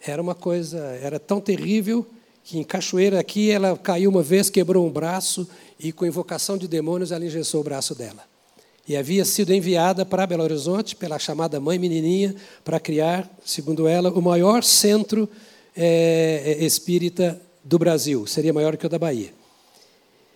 [0.04, 2.06] Era uma coisa, era tão terrível
[2.44, 5.48] que em Cachoeira aqui ela caiu uma vez, quebrou um braço
[5.79, 8.33] e com invocação de demônios ela engessou o braço dela
[8.87, 14.10] e havia sido enviada para Belo Horizonte pela chamada mãe menininha para criar, segundo ela,
[14.10, 15.29] o maior centro
[15.77, 19.33] é, espírita do Brasil, seria maior que o da Bahia.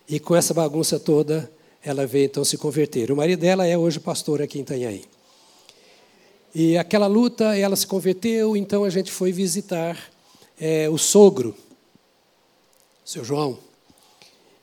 [0.07, 1.51] E com essa bagunça toda,
[1.83, 3.11] ela veio então se converter.
[3.11, 5.03] O marido dela é hoje pastor aqui em Itanhaém.
[6.53, 9.97] E aquela luta, ela se converteu, então a gente foi visitar
[10.59, 11.55] é, o sogro,
[13.05, 13.59] seu João,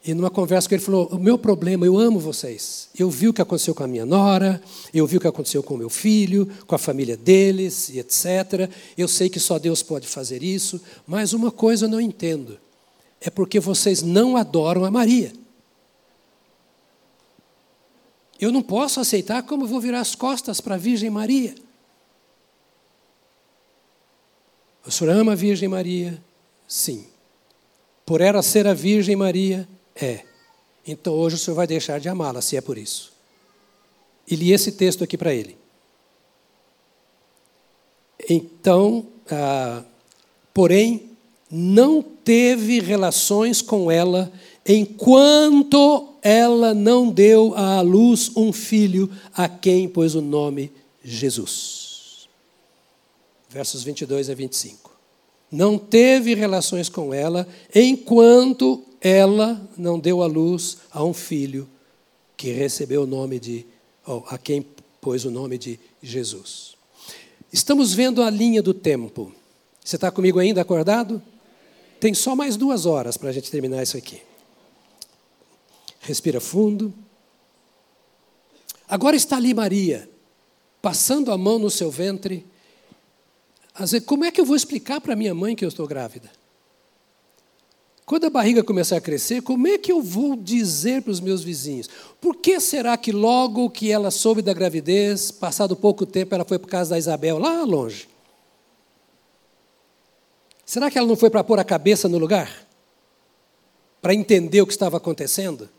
[0.07, 2.91] e numa conversa com ele falou: O meu problema, eu amo vocês.
[2.99, 4.61] Eu vi o que aconteceu com a minha nora,
[4.93, 8.71] eu vi o que aconteceu com o meu filho, com a família deles e etc.
[8.99, 12.59] Eu sei que só Deus pode fazer isso, mas uma coisa eu não entendo:
[13.19, 15.33] é porque vocês não adoram a Maria.
[18.41, 21.55] Eu não posso aceitar como vou virar as costas para a Virgem Maria.
[24.87, 26.22] O senhor ama a Virgem Maria?
[26.68, 27.07] Sim.
[28.05, 30.24] Por ela ser a Virgem Maria, é.
[30.87, 33.12] Então hoje o senhor vai deixar de amá-la, se é por isso.
[34.26, 35.57] E li esse texto aqui para ele.
[38.28, 39.82] Então, ah,
[40.53, 41.11] porém,
[41.51, 44.32] não teve relações com ela
[44.66, 50.72] enquanto ela não deu à luz um filho a quem pôs o nome
[51.05, 52.27] Jesus.
[53.51, 54.91] Versos 22 a 25.
[55.53, 61.68] Não teve relações com ela enquanto ela não deu à luz a um filho
[62.39, 63.66] que recebeu o nome de,
[64.07, 64.64] oh, a quem
[65.03, 66.75] pôs o nome de Jesus.
[67.53, 69.31] Estamos vendo a linha do tempo.
[69.85, 71.22] Você está comigo ainda acordado?
[72.01, 74.22] Tem só mais duas horas para a gente terminar isso aqui.
[76.05, 76.93] Respira fundo.
[78.87, 80.09] Agora está ali Maria,
[80.83, 82.47] passando a mão no seu ventre.
[84.05, 86.31] Como é que eu vou explicar para minha mãe que eu estou grávida?
[88.05, 91.43] Quando a barriga começar a crescer, como é que eu vou dizer para os meus
[91.43, 91.89] vizinhos?
[92.21, 96.59] Por que será que logo que ela soube da gravidez, passado pouco tempo, ela foi
[96.59, 98.07] para casa da Isabel, lá longe?
[100.67, 102.67] Será que ela não foi para pôr a cabeça no lugar?
[104.03, 105.71] Para entender o que estava acontecendo?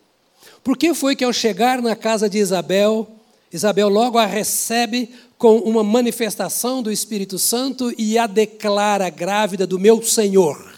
[0.65, 3.07] Por que foi que ao chegar na casa de Isabel,
[3.53, 9.79] Isabel logo a recebe com uma manifestação do Espírito Santo e a declara grávida do
[9.79, 10.75] meu Senhor?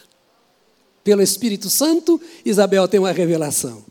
[1.07, 3.81] pelo Espírito Santo, Isabel tem uma revelação.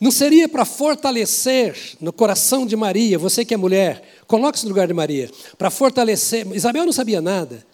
[0.00, 4.86] Não seria para fortalecer no coração de Maria, você que é mulher, coloque-se no lugar
[4.86, 5.28] de Maria,
[5.58, 6.46] para fortalecer.
[6.54, 7.66] Isabel não sabia nada.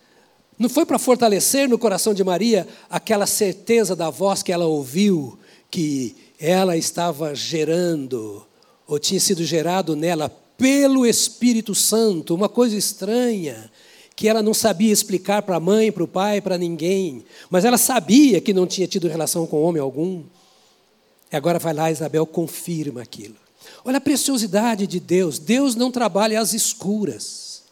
[0.59, 5.39] Não foi para fortalecer no coração de Maria aquela certeza da voz que ela ouviu,
[5.71, 8.47] que ela estava gerando,
[8.87, 13.71] ou tinha sido gerado nela pelo Espírito Santo, uma coisa estranha
[14.17, 17.79] que ela não sabia explicar para a mãe, para o pai, para ninguém, mas ela
[17.79, 20.23] sabia que não tinha tido relação com homem algum.
[21.33, 23.37] E agora vai lá, Isabel confirma aquilo.
[23.85, 25.39] Olha a preciosidade de Deus.
[25.39, 27.63] Deus não trabalha às escuras.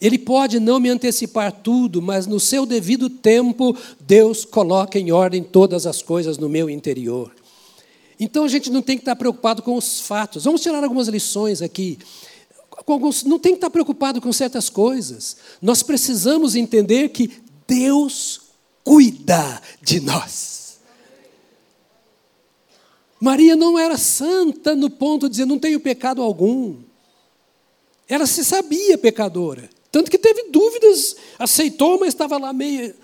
[0.00, 5.42] Ele pode não me antecipar tudo, mas no seu devido tempo, Deus coloca em ordem
[5.42, 7.32] todas as coisas no meu interior.
[8.18, 10.44] Então a gente não tem que estar preocupado com os fatos.
[10.44, 11.98] Vamos tirar algumas lições aqui
[12.90, 15.36] alguns, não tem que estar preocupado com certas coisas.
[15.60, 17.30] Nós precisamos entender que
[17.66, 18.40] Deus
[18.82, 20.78] cuida de nós.
[23.20, 26.76] Maria não era santa no ponto de dizer não tenho pecado algum.
[28.08, 29.70] Ela se sabia pecadora.
[29.92, 32.94] Tanto que teve dúvidas, aceitou, mas estava lá meio.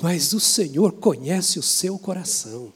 [0.00, 2.72] Mas o Senhor conhece o seu coração.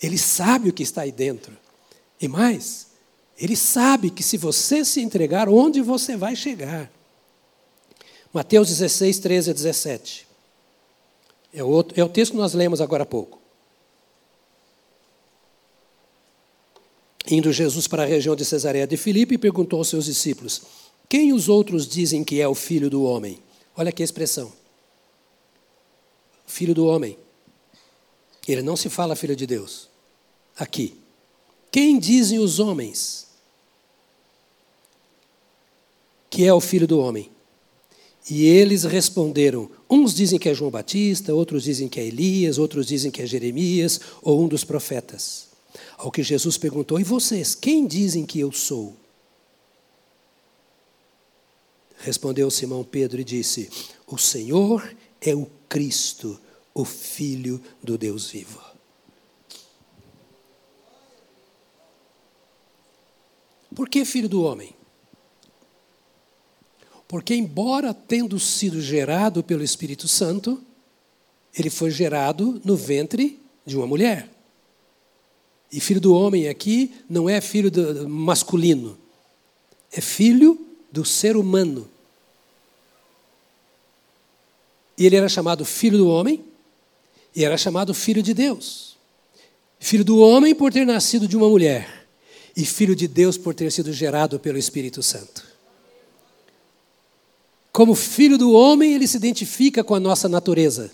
[0.00, 1.56] Ele sabe o que está aí dentro.
[2.20, 2.86] E mais,
[3.38, 6.90] ele sabe que se você se entregar, onde você vai chegar.
[8.32, 10.26] Mateus 16, 13 a 17.
[11.52, 13.40] É o, outro, é o texto que nós lemos agora há pouco.
[17.28, 20.62] Indo Jesus para a região de Cesareia de Filipe, perguntou aos seus discípulos:
[21.08, 23.40] Quem os outros dizem que é o filho do homem?
[23.76, 24.52] Olha que expressão.
[26.46, 27.18] Filho do homem.
[28.46, 29.88] Ele não se fala filho de Deus.
[30.56, 30.96] Aqui.
[31.70, 33.26] Quem dizem os homens
[36.30, 37.30] que é o filho do homem?
[38.28, 42.86] E eles responderam: uns dizem que é João Batista, outros dizem que é Elias, outros
[42.86, 45.48] dizem que é Jeremias ou um dos profetas.
[45.96, 48.96] Ao que Jesus perguntou: E vocês, quem dizem que eu sou?
[51.98, 53.70] Respondeu Simão Pedro e disse:
[54.06, 54.88] O Senhor
[55.20, 56.40] é o Cristo,
[56.74, 58.60] o Filho do Deus vivo.
[63.74, 64.74] Por que filho do homem?
[67.06, 70.60] Porque, embora tendo sido gerado pelo Espírito Santo,
[71.56, 74.30] ele foi gerado no ventre de uma mulher.
[75.70, 78.96] E filho do homem aqui não é filho do, masculino,
[79.92, 80.58] é filho
[80.90, 81.88] do ser humano.
[84.96, 86.44] E ele era chamado filho do homem
[87.34, 88.96] e era chamado filho de Deus.
[89.78, 92.06] Filho do homem por ter nascido de uma mulher
[92.56, 95.44] e filho de Deus por ter sido gerado pelo Espírito Santo.
[97.70, 100.90] Como filho do homem, ele se identifica com a nossa natureza.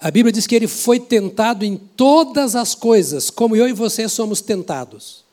[0.00, 4.08] A Bíblia diz que ele foi tentado em todas as coisas, como eu e você
[4.08, 5.24] somos tentados.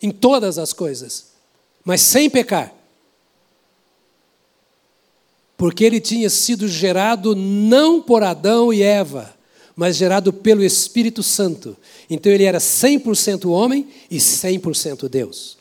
[0.00, 1.26] Em todas as coisas,
[1.84, 2.74] mas sem pecar.
[5.56, 9.34] Porque ele tinha sido gerado não por Adão e Eva,
[9.74, 11.76] mas gerado pelo Espírito Santo.
[12.08, 15.56] Então ele era 100% homem e 100% Deus.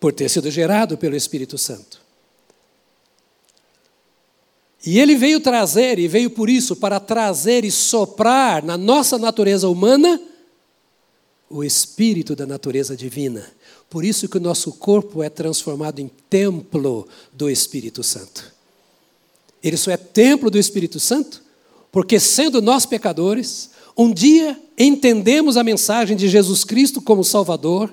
[0.00, 2.00] Por ter sido gerado pelo Espírito Santo.
[4.86, 9.68] E ele veio trazer, e veio por isso, para trazer e soprar na nossa natureza
[9.68, 10.20] humana
[11.50, 13.50] o espírito da natureza divina.
[13.90, 18.52] Por isso que o nosso corpo é transformado em templo do Espírito Santo.
[19.62, 21.42] Ele só é templo do Espírito Santo
[21.90, 27.92] porque, sendo nós pecadores, um dia entendemos a mensagem de Jesus Cristo como Salvador,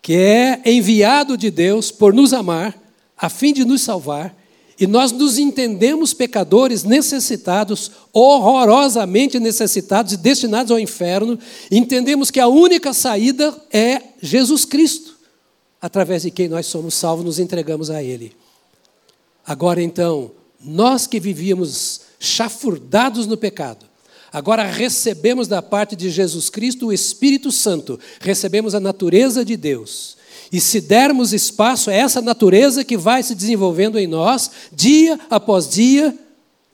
[0.00, 2.76] que é enviado de Deus por nos amar,
[3.16, 4.34] a fim de nos salvar
[4.78, 11.38] e nós nos entendemos pecadores necessitados, horrorosamente necessitados e destinados ao inferno,
[11.70, 15.16] entendemos que a única saída é Jesus Cristo,
[15.80, 18.32] através de quem nós somos salvos, nos entregamos a Ele.
[19.46, 23.86] Agora então, nós que vivíamos chafurdados no pecado,
[24.30, 30.15] agora recebemos da parte de Jesus Cristo o Espírito Santo, recebemos a natureza de Deus.
[30.52, 35.68] E se dermos espaço a essa natureza que vai se desenvolvendo em nós, dia após
[35.68, 36.16] dia,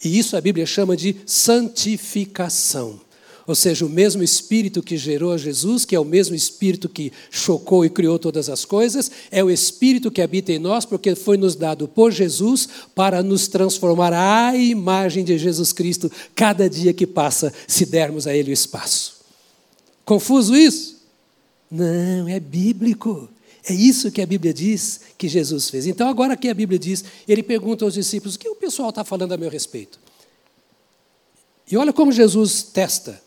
[0.05, 3.01] e isso a Bíblia chama de santificação.
[3.47, 7.85] Ou seja, o mesmo Espírito que gerou Jesus, que é o mesmo Espírito que chocou
[7.85, 11.57] e criou todas as coisas, é o Espírito que habita em nós, porque foi nos
[11.57, 17.53] dado por Jesus para nos transformar à imagem de Jesus Cristo cada dia que passa,
[17.67, 19.17] se dermos a Ele o espaço.
[20.05, 21.03] Confuso isso?
[21.71, 23.29] Não, é bíblico.
[23.65, 25.87] É isso que a Bíblia diz que Jesus fez.
[25.87, 29.05] Então, agora que a Bíblia diz, ele pergunta aos discípulos: o que o pessoal está
[29.05, 30.01] falando a meu respeito?
[31.71, 33.23] E olha como Jesus testa.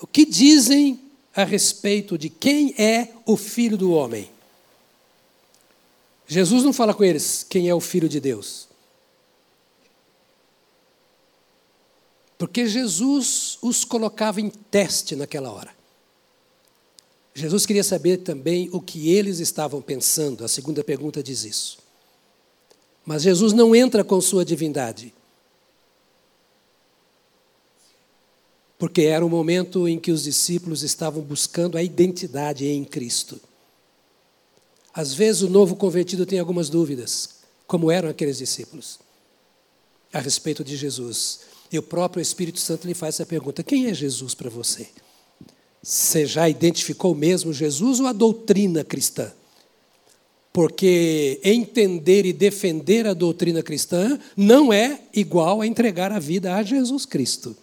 [0.00, 1.00] O que dizem
[1.34, 4.28] a respeito de quem é o Filho do Homem?
[6.26, 8.66] Jesus não fala com eles quem é o Filho de Deus.
[12.36, 15.75] Porque Jesus os colocava em teste naquela hora.
[17.36, 20.42] Jesus queria saber também o que eles estavam pensando.
[20.42, 21.76] A segunda pergunta diz isso.
[23.04, 25.12] Mas Jesus não entra com sua divindade.
[28.78, 33.38] Porque era o momento em que os discípulos estavam buscando a identidade em Cristo.
[34.94, 38.98] Às vezes o novo convertido tem algumas dúvidas, como eram aqueles discípulos,
[40.10, 41.40] a respeito de Jesus.
[41.70, 44.88] E o próprio Espírito Santo lhe faz essa pergunta: quem é Jesus para você?
[45.86, 49.32] Você já identificou mesmo Jesus ou a doutrina cristã?
[50.52, 56.62] Porque entender e defender a doutrina cristã não é igual a entregar a vida a
[56.64, 57.56] Jesus Cristo.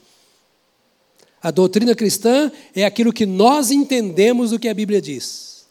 [1.42, 5.66] A doutrina cristã é aquilo que nós entendemos do que a Bíblia diz.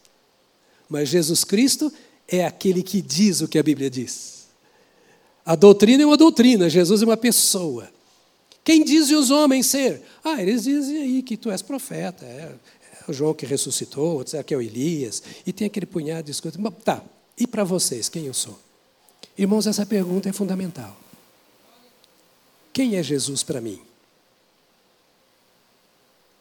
[0.87, 1.91] Mas Jesus Cristo
[2.27, 4.45] é aquele que diz o que a Bíblia diz.
[5.43, 7.89] A doutrina é uma doutrina, Jesus é uma pessoa.
[8.63, 10.01] Quem dizem os homens ser?
[10.23, 12.55] Ah, eles dizem aí que tu és profeta, é,
[13.07, 16.41] é o João que ressuscitou, outros que é o Elias, e tem aquele punhado de
[16.41, 16.59] coisas.
[16.83, 17.03] Tá,
[17.37, 18.57] e para vocês, quem eu sou?
[19.37, 20.95] Irmãos, essa pergunta é fundamental.
[22.71, 23.81] Quem é Jesus para mim?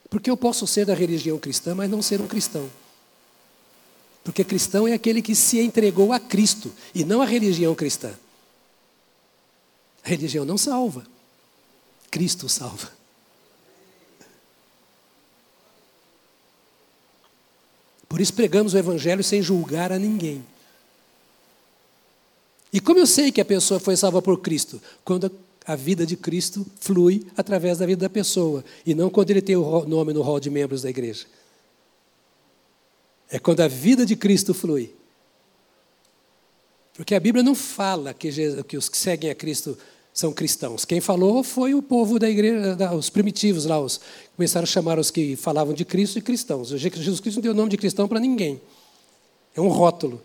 [0.09, 2.71] Porque eu posso ser da religião cristã, mas não ser um cristão.
[4.23, 8.13] Porque cristão é aquele que se entregou a Cristo e não a religião cristã.
[10.05, 11.05] A religião não salva.
[12.13, 12.93] Cristo salva.
[18.07, 20.45] Por isso pregamos o Evangelho sem julgar a ninguém.
[22.71, 24.81] E como eu sei que a pessoa foi salva por Cristo?
[25.03, 25.33] Quando
[25.65, 29.57] a vida de Cristo flui através da vida da pessoa, e não quando ele tem
[29.57, 31.25] o nome no rol de membros da igreja.
[33.31, 34.95] É quando a vida de Cristo flui.
[36.93, 38.29] Porque a Bíblia não fala que,
[38.77, 39.79] os que seguem a Cristo
[40.13, 40.85] são cristãos.
[40.85, 44.01] Quem falou foi o povo da igreja, os primitivos lá, os,
[44.37, 46.69] começaram a chamar os que falavam de Cristo de cristãos.
[46.69, 48.61] Jesus Cristo não deu nome de cristão para ninguém.
[49.55, 50.23] É um rótulo.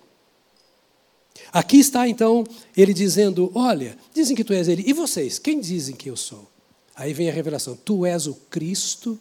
[1.51, 2.43] Aqui está então
[2.75, 4.83] ele dizendo: Olha, dizem que tu és ele.
[4.85, 5.39] E vocês?
[5.39, 6.49] Quem dizem que eu sou?
[6.95, 9.19] Aí vem a revelação: Tu és o Cristo,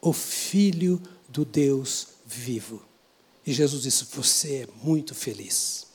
[0.00, 2.82] o Filho do Deus vivo.
[3.46, 5.86] E Jesus disse: Você é muito feliz.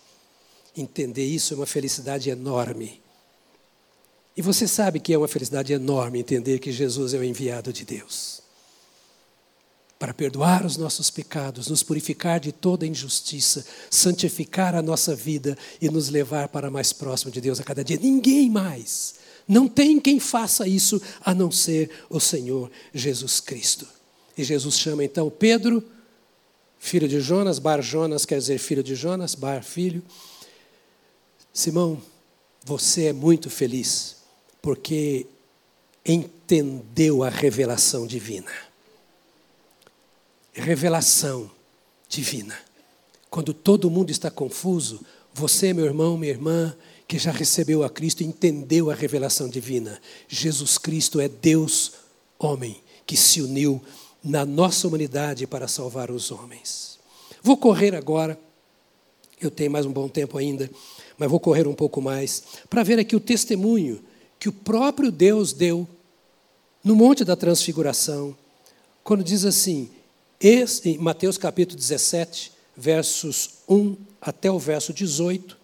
[0.76, 3.01] Entender isso é uma felicidade enorme.
[4.36, 7.86] E você sabe que é uma felicidade enorme entender que Jesus é o enviado de
[7.86, 8.42] Deus.
[10.00, 15.92] para perdoar os nossos pecados, nos purificar de toda injustiça, santificar a nossa vida e
[15.92, 18.00] nos levar para mais próximo de Deus a cada dia.
[18.02, 19.14] Ninguém mais.
[19.48, 23.88] Não tem quem faça isso a não ser o Senhor Jesus Cristo.
[24.36, 25.84] E Jesus chama então Pedro,
[26.80, 30.02] filho de Jonas, Bar Jonas quer dizer filho de Jonas, Bar filho.
[31.54, 32.02] Simão,
[32.66, 34.21] você é muito feliz
[34.62, 35.26] porque
[36.06, 38.52] entendeu a revelação divina
[40.54, 41.50] revelação
[42.10, 42.58] divina.
[43.30, 45.00] Quando todo mundo está confuso,
[45.34, 46.76] você, meu irmão, minha irmã,
[47.08, 50.00] que já recebeu a Cristo, entendeu a revelação divina.
[50.28, 51.94] Jesus Cristo é Deus,
[52.38, 53.82] homem, que se uniu
[54.24, 57.00] na nossa humanidade para salvar os homens.
[57.42, 58.38] Vou correr agora,
[59.40, 60.70] eu tenho mais um bom tempo ainda,
[61.18, 64.04] mas vou correr um pouco mais, para ver aqui o testemunho
[64.42, 65.88] que o próprio Deus deu
[66.84, 68.36] no Monte da Transfiguração,
[69.04, 69.88] quando diz assim:
[70.42, 75.56] em Mateus capítulo 17, versos 1 até o verso 18,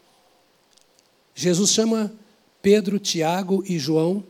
[1.33, 2.13] Jesus chama
[2.61, 4.23] Pedro, Tiago e João,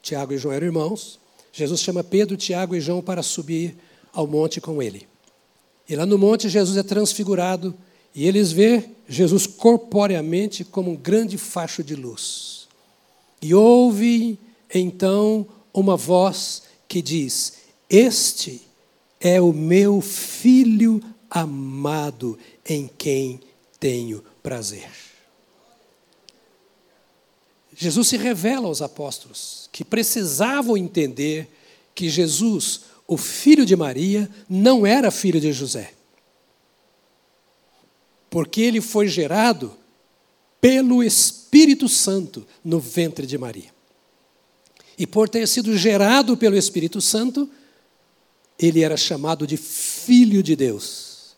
[0.00, 1.20] Tiago e João eram irmãos,
[1.52, 3.76] Jesus chama Pedro, Tiago e João para subir
[4.10, 5.06] ao monte com ele.
[5.86, 7.74] E lá no monte Jesus é transfigurado
[8.14, 12.65] e eles vê Jesus corporeamente como um grande facho de luz.
[13.46, 14.40] E ouve
[14.74, 18.60] então uma voz que diz: Este
[19.20, 22.36] é o meu filho amado
[22.68, 23.38] em quem
[23.78, 24.90] tenho prazer.
[27.72, 31.48] Jesus se revela aos apóstolos que precisavam entender
[31.94, 35.92] que Jesus, o filho de Maria, não era filho de José.
[38.28, 39.72] Porque ele foi gerado
[40.66, 43.70] pelo Espírito Santo no ventre de Maria.
[44.98, 47.48] E por ter sido gerado pelo Espírito Santo,
[48.58, 51.36] ele era chamado de Filho de Deus.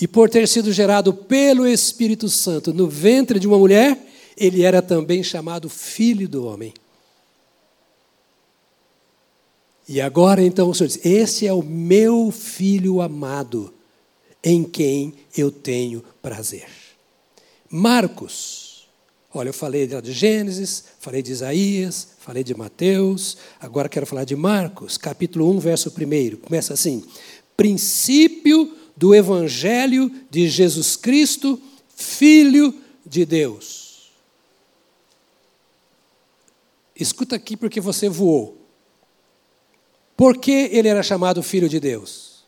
[0.00, 3.98] E por ter sido gerado pelo Espírito Santo no ventre de uma mulher,
[4.36, 6.72] ele era também chamado Filho do Homem.
[9.88, 13.74] E agora então o Senhor diz: Esse é o meu filho amado,
[14.40, 16.85] em quem eu tenho prazer.
[17.70, 18.66] Marcos
[19.36, 24.34] Olha, eu falei de Gênesis, falei de Isaías, falei de Mateus, agora quero falar de
[24.34, 26.36] Marcos, capítulo 1, verso 1.
[26.36, 27.04] Começa assim:
[27.54, 31.60] princípio do Evangelho de Jesus Cristo,
[31.94, 34.10] Filho de Deus.
[36.98, 38.56] Escuta aqui porque você voou.
[40.16, 42.42] Por que ele era chamado Filho de Deus?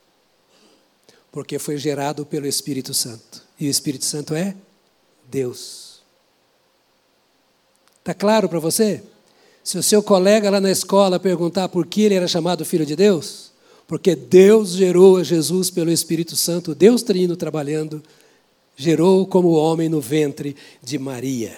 [1.30, 3.42] Porque foi gerado pelo Espírito Santo.
[3.60, 4.56] E o Espírito Santo é
[5.30, 6.00] Deus.
[7.98, 9.02] Está claro para você?
[9.62, 12.96] Se o seu colega lá na escola perguntar por que ele era chamado Filho de
[12.96, 13.52] Deus,
[13.86, 18.02] porque Deus gerou a Jesus pelo Espírito Santo, Deus trino trabalhando,
[18.76, 21.56] gerou como homem no ventre de Maria.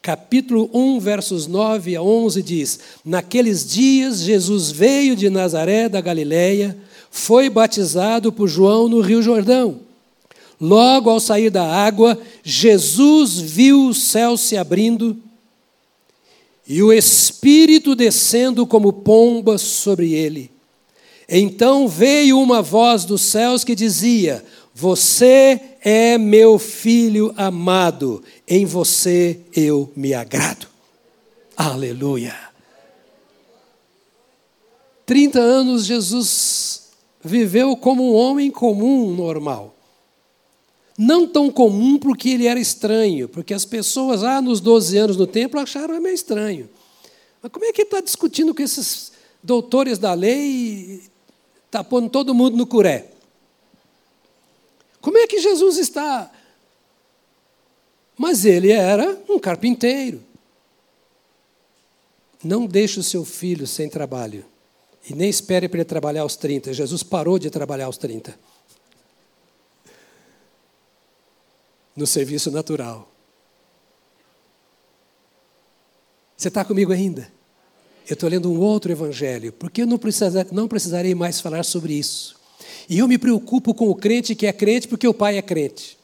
[0.00, 6.76] Capítulo 1, versos 9 a 11 diz: Naqueles dias Jesus veio de Nazaré da Galileia,
[7.08, 9.91] foi batizado por João no Rio Jordão.
[10.62, 15.20] Logo ao sair da água, Jesus viu o céu se abrindo
[16.68, 20.52] e o Espírito descendo como pomba sobre ele.
[21.28, 29.40] Então veio uma voz dos céus que dizia: Você é meu filho amado, em você
[29.52, 30.68] eu me agrado.
[31.56, 32.36] Aleluia.
[35.06, 36.90] 30 anos Jesus
[37.20, 39.74] viveu como um homem comum, normal.
[40.96, 45.26] Não tão comum porque ele era estranho, porque as pessoas lá nos 12 anos no
[45.26, 46.68] templo acharam meio estranho.
[47.42, 49.12] Mas como é que ele está discutindo com esses
[49.42, 51.02] doutores da lei e
[51.66, 53.08] está pondo todo mundo no curé?
[55.00, 56.30] Como é que Jesus está?
[58.16, 60.22] Mas ele era um carpinteiro.
[62.44, 64.44] Não deixe o seu filho sem trabalho.
[65.08, 66.72] E nem espere para ele trabalhar aos 30.
[66.72, 68.38] Jesus parou de trabalhar aos 30.
[71.96, 73.10] No serviço natural.
[76.36, 77.30] Você está comigo ainda?
[78.08, 79.98] Eu estou lendo um outro evangelho, porque eu não,
[80.50, 82.36] não precisarei mais falar sobre isso.
[82.88, 85.96] E eu me preocupo com o crente que é crente porque o pai é crente.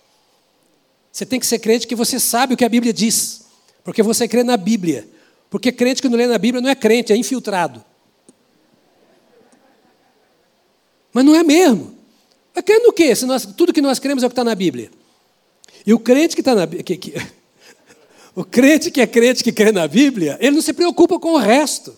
[1.10, 3.46] Você tem que ser crente que você sabe o que a Bíblia diz,
[3.82, 5.08] porque você crê na Bíblia.
[5.50, 7.84] Porque crente que não lê na Bíblia não é crente, é infiltrado.
[11.12, 11.94] Mas não é mesmo.
[12.54, 13.14] Vai crer no quê?
[13.16, 14.90] Se nós, tudo que nós cremos é o que está na Bíblia.
[15.86, 17.14] E o crente que está na que, que,
[18.34, 21.38] o crente que é crente que crê na Bíblia, ele não se preocupa com o
[21.38, 21.96] resto.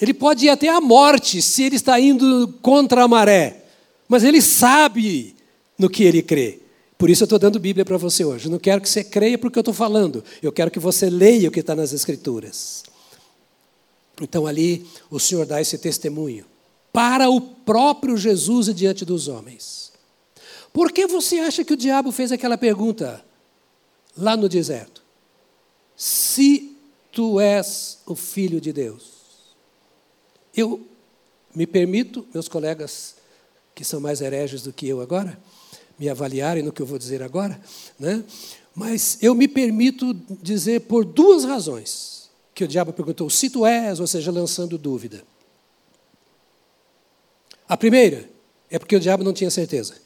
[0.00, 3.64] Ele pode ir até a morte se ele está indo contra a maré,
[4.08, 5.34] mas ele sabe
[5.78, 6.60] no que ele crê.
[6.98, 8.46] Por isso eu estou dando Bíblia para você hoje.
[8.46, 11.48] Eu não quero que você creia porque eu estou falando, eu quero que você leia
[11.48, 12.84] o que está nas Escrituras.
[14.20, 16.44] Então ali o Senhor dá esse testemunho
[16.92, 19.85] para o próprio Jesus e diante dos homens.
[20.76, 23.24] Por que você acha que o diabo fez aquela pergunta
[24.14, 25.02] lá no deserto?
[25.96, 26.76] Se
[27.10, 29.54] tu és o filho de Deus.
[30.54, 30.86] Eu
[31.54, 33.16] me permito, meus colegas
[33.74, 35.40] que são mais hereges do que eu agora,
[35.98, 37.58] me avaliarem no que eu vou dizer agora,
[37.98, 38.22] né?
[38.74, 40.12] mas eu me permito
[40.42, 45.24] dizer por duas razões que o diabo perguntou: se tu és, ou seja, lançando dúvida.
[47.66, 48.28] A primeira
[48.68, 50.04] é porque o diabo não tinha certeza.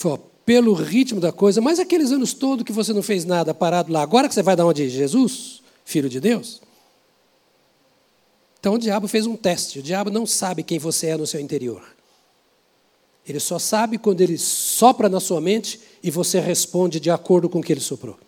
[0.00, 3.52] Ele falou, pelo ritmo da coisa, mas aqueles anos todos que você não fez nada
[3.52, 4.88] parado lá, agora que você vai dar onde?
[4.88, 6.62] Jesus, filho de Deus?
[8.58, 9.78] Então o diabo fez um teste.
[9.78, 11.82] O diabo não sabe quem você é no seu interior.
[13.26, 17.60] Ele só sabe quando ele sopra na sua mente e você responde de acordo com
[17.60, 18.18] o que ele soprou.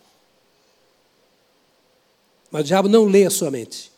[2.51, 3.91] Mas o diabo não lê a sua mente.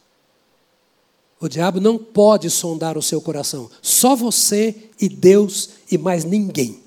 [1.40, 3.70] O diabo não pode sondar o seu coração.
[3.82, 6.85] Só você e Deus e mais ninguém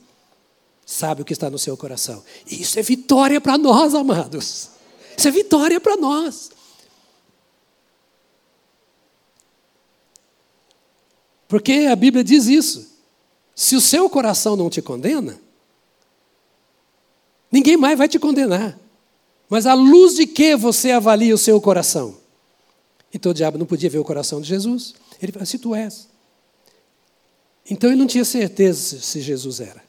[0.91, 2.25] sabe o que está no seu coração.
[2.51, 4.71] E isso é vitória para nós, amados.
[5.15, 6.51] Isso é vitória para nós.
[11.47, 12.89] Porque a Bíblia diz isso.
[13.55, 15.39] Se o seu coração não te condena,
[17.53, 18.79] ninguém mais vai te condenar.
[19.47, 22.17] Mas à luz de que você avalia o seu coração?
[23.13, 24.95] Então o diabo não podia ver o coração de Jesus.
[25.21, 26.09] Ele falou: se tu és.
[27.71, 29.88] Então ele não tinha certeza se Jesus era.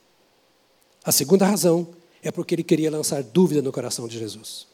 [1.10, 1.88] A segunda razão
[2.22, 4.68] é porque ele queria lançar dúvida no coração de Jesus.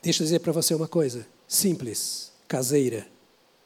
[0.00, 3.04] Deixa eu dizer para você uma coisa simples, caseira,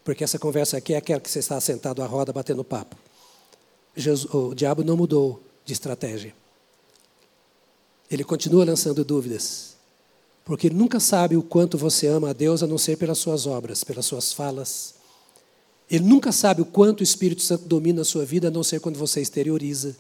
[0.03, 2.97] porque essa conversa aqui é aquela que você está sentado à roda batendo papo.
[3.95, 6.35] Jesus, o diabo não mudou de estratégia.
[8.11, 9.77] Ele continua lançando dúvidas.
[10.43, 13.47] Porque ele nunca sabe o quanto você ama a Deus a não ser pelas suas
[13.47, 14.95] obras, pelas suas falas.
[15.91, 18.81] Ele nunca sabe o quanto o Espírito Santo domina a sua vida a não ser
[18.81, 19.95] quando você exterioriza.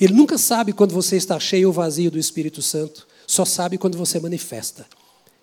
[0.00, 3.98] Ele nunca sabe quando você está cheio ou vazio do Espírito Santo, só sabe quando
[3.98, 4.86] você manifesta.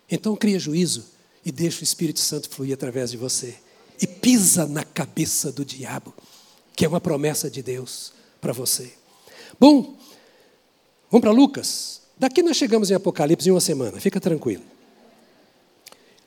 [0.10, 1.06] Então cria juízo
[1.46, 3.56] e deixa o Espírito Santo fluir através de você.
[4.02, 6.14] E pisa na cabeça do diabo,
[6.76, 8.94] que é uma promessa de Deus para você.
[9.60, 9.98] Bom,
[11.10, 12.02] vamos para Lucas.
[12.18, 14.64] Daqui nós chegamos em Apocalipse em uma semana, fica tranquilo.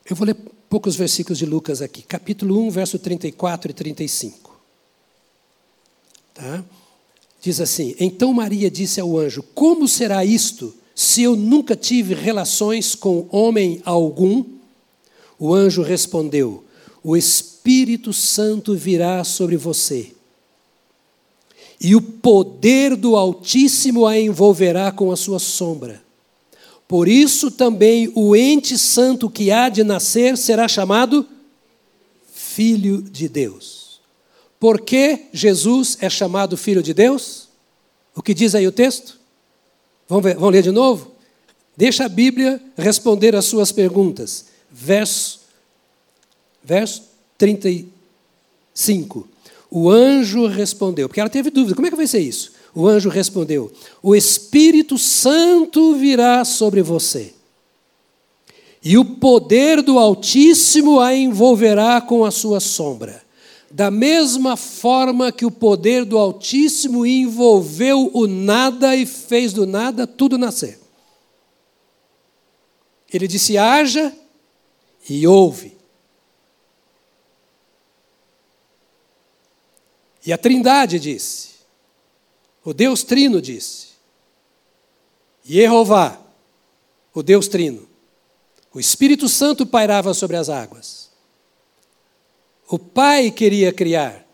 [0.09, 0.37] Eu vou ler
[0.69, 4.59] poucos versículos de Lucas aqui, capítulo 1, verso 34 e 35.
[6.35, 6.65] Tá?
[7.49, 12.95] Diz assim: Então Maria disse ao anjo: Como será isto, se eu nunca tive relações
[12.95, 14.45] com homem algum?
[15.39, 16.63] O anjo respondeu:
[17.03, 20.13] O Espírito Santo virá sobre você
[21.81, 26.03] e o poder do Altíssimo a envolverá com a sua sombra.
[26.87, 31.27] Por isso também o ente santo que há de nascer será chamado
[32.31, 33.78] Filho de Deus.
[34.59, 37.49] Por que Jesus é chamado Filho de Deus?
[38.15, 39.19] O que diz aí o texto?
[40.09, 41.13] Vamos, ver, vamos ler de novo?
[41.77, 44.47] Deixa a Bíblia responder as suas perguntas.
[44.71, 45.41] Verso,
[46.65, 47.03] verso
[47.37, 49.29] 35.
[49.71, 52.53] O anjo respondeu, porque ela teve dúvida: como é que vai ser isso?
[52.75, 53.71] O anjo respondeu:
[54.03, 57.33] O Espírito Santo virá sobre você,
[58.83, 63.28] e o poder do Altíssimo a envolverá com a sua sombra.
[63.71, 70.07] Da mesma forma que o poder do Altíssimo envolveu o nada e fez do nada
[70.07, 70.81] tudo nascer.
[73.13, 74.15] Ele disse: haja
[75.09, 75.77] e ouve.
[80.25, 81.51] E a Trindade disse,
[82.63, 83.89] o Deus Trino disse,
[85.43, 86.21] Jeová,
[87.15, 87.89] o Deus Trino,
[88.75, 91.08] o Espírito Santo pairava sobre as águas.
[92.69, 94.27] O Pai queria criar,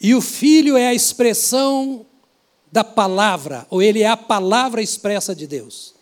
[0.00, 2.04] e o Filho é a expressão
[2.70, 5.94] da palavra, ou ele é a palavra expressa de Deus.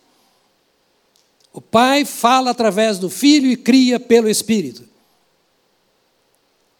[1.53, 4.83] O Pai fala através do Filho e cria pelo Espírito.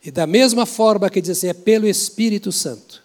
[0.04, 3.04] E da mesma forma que diz assim, é pelo Espírito Santo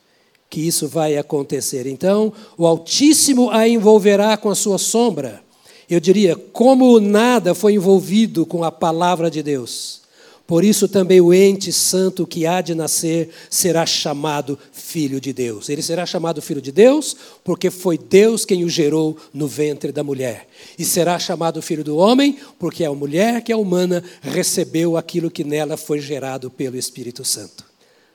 [0.50, 1.86] que isso vai acontecer.
[1.86, 5.42] Então, o Altíssimo a envolverá com a sua sombra.
[5.88, 10.02] Eu diria, como o nada foi envolvido com a palavra de Deus.
[10.48, 15.68] Por isso também o ente santo que há de nascer será chamado filho de Deus.
[15.68, 20.02] Ele será chamado filho de Deus porque foi Deus quem o gerou no ventre da
[20.02, 20.48] mulher.
[20.78, 25.44] E será chamado filho do homem porque a mulher que é humana recebeu aquilo que
[25.44, 27.62] nela foi gerado pelo Espírito Santo.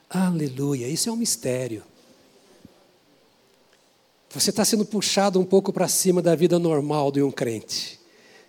[0.09, 1.84] Aleluia, isso é um mistério.
[4.31, 7.99] Você está sendo puxado um pouco para cima da vida normal de um crente.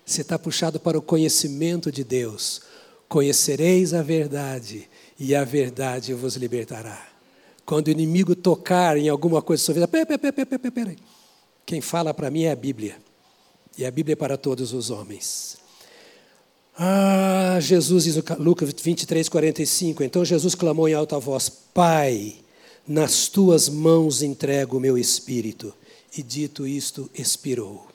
[0.06, 2.62] Você está puxado para o conhecimento de Deus
[3.08, 4.88] Conhecereis a verdade,
[5.18, 7.06] e a verdade vos libertará.
[7.64, 10.96] Quando o inimigo tocar em alguma coisa da sua vida, pera, pera, pera, pera, pera.
[11.64, 12.96] quem fala para mim é a Bíblia.
[13.76, 15.56] E a Bíblia é para todos os homens.
[16.76, 20.02] Ah, Jesus diz Lucas 23, 45.
[20.02, 22.36] Então Jesus clamou em alta voz: Pai,
[22.86, 25.72] nas tuas mãos entrego o meu espírito.
[26.16, 27.86] E dito isto, expirou.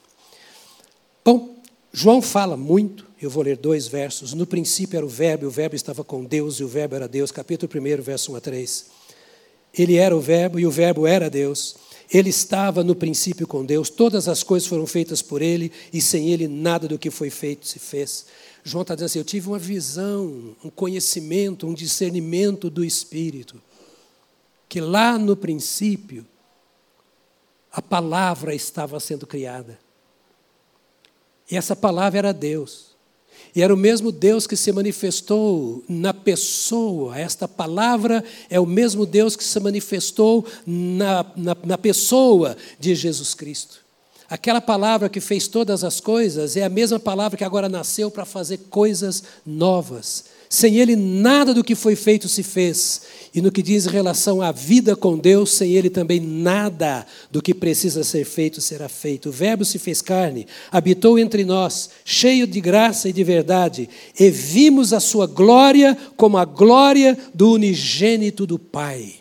[1.24, 1.56] Bom,
[1.92, 4.34] João fala muito, eu vou ler dois versos.
[4.34, 7.08] No princípio era o Verbo, e o Verbo estava com Deus, e o Verbo era
[7.08, 7.32] Deus.
[7.32, 8.86] Capítulo 1, verso 1 a 3.
[9.74, 11.76] Ele era o Verbo, e o Verbo era Deus.
[12.12, 16.32] Ele estava no princípio com Deus, todas as coisas foram feitas por Ele, e sem
[16.32, 18.26] Ele nada do que foi feito se fez.
[18.64, 23.62] João está dizendo assim: Eu tive uma visão, um conhecimento, um discernimento do Espírito,
[24.68, 26.26] que lá no princípio,
[27.72, 29.78] a palavra estava sendo criada.
[31.52, 32.89] E essa palavra era Deus.
[33.56, 37.18] E era o mesmo Deus que se manifestou na pessoa.
[37.18, 43.34] Esta palavra é o mesmo Deus que se manifestou na, na, na, pessoa de Jesus
[43.34, 43.89] Cristo.
[44.30, 48.26] Aquela palavra que fez todas as coisas é a mesma palavra que agora nasceu para
[48.26, 50.26] fazer coisas novas.
[50.48, 53.02] Sem ele, nada do que foi feito se fez.
[53.34, 57.56] E no que diz relação à vida com Deus, sem ele também nada do que
[57.56, 59.30] precisa ser feito será feito.
[59.30, 64.30] O Verbo se fez carne, habitou entre nós, cheio de graça e de verdade, e
[64.30, 69.16] vimos a sua glória como a glória do unigênito do Pai.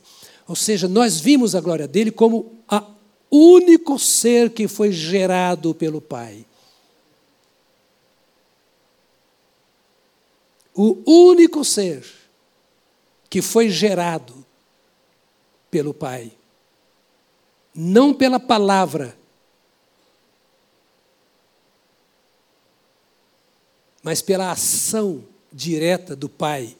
[0.46, 2.97] Ou seja, nós vimos a glória dele como o
[3.30, 6.44] único ser que foi gerado pelo Pai.
[10.80, 12.06] o único ser
[13.28, 14.46] que foi gerado
[15.68, 16.30] pelo Pai,
[17.74, 19.18] não pela palavra,
[24.04, 26.76] mas pela ação direta do Pai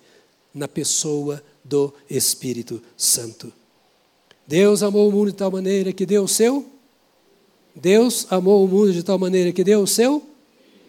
[0.54, 3.52] na pessoa do Espírito Santo.
[4.48, 6.66] Deus amou o mundo de tal maneira que deu o seu
[7.76, 10.26] Deus amou o mundo de tal maneira que deu o seu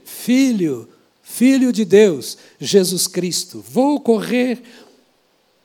[0.03, 0.89] filho
[1.30, 3.64] Filho de Deus, Jesus Cristo.
[3.70, 4.62] Vou correr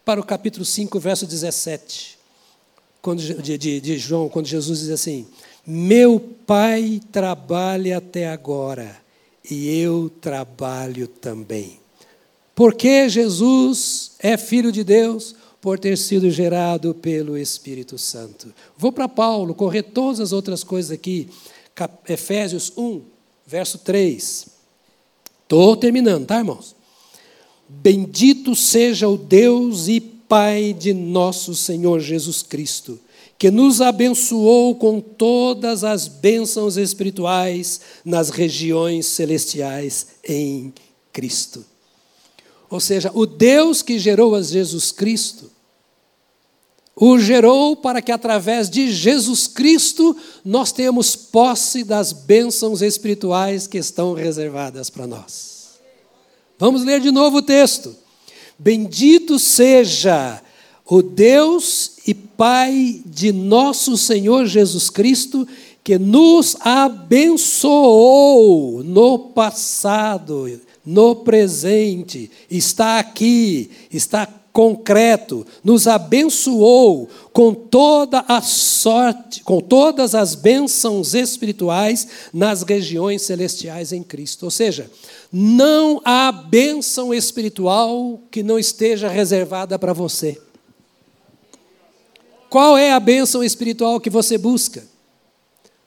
[0.05, 2.19] para o capítulo 5, verso 17,
[3.01, 5.27] quando, de, de, de João, quando Jesus diz assim:
[5.67, 8.95] Meu Pai trabalha até agora,
[9.51, 11.81] e eu trabalho também.
[12.55, 15.35] Porque Jesus é filho de Deus,
[15.65, 18.53] por ter sido gerado pelo Espírito Santo.
[18.77, 21.27] Vou para Paulo, correr todas as outras coisas aqui.
[22.07, 23.01] Efésios 1,
[23.47, 24.47] verso 3.
[25.43, 26.77] Estou terminando, tá, irmãos?
[27.67, 33.01] Bendito seja o Deus e Pai de nosso Senhor Jesus Cristo,
[33.39, 40.75] que nos abençoou com todas as bênçãos espirituais nas regiões celestiais em
[41.11, 41.65] Cristo.
[42.69, 45.54] Ou seja, o Deus que gerou a Jesus Cristo
[46.97, 53.79] o gerou para que através de Jesus Cristo nós tenhamos posse das bênçãos espirituais que
[53.79, 55.71] estão reservadas para nós.
[56.59, 57.97] Vamos ler de novo o texto.
[58.59, 60.41] Bendito seja
[60.87, 65.49] o Deus e Pai de nosso Senhor Jesus Cristo,
[65.83, 67.75] que nos abençoou
[68.85, 79.61] no passado, no presente, está aqui, está concreto, nos abençoou com toda a sorte, com
[79.61, 84.45] todas as bênçãos espirituais nas regiões celestiais em Cristo.
[84.45, 84.89] Ou seja,
[85.33, 90.41] não há bênção espiritual que não esteja reservada para você.
[92.49, 94.94] Qual é a bênção espiritual que você busca?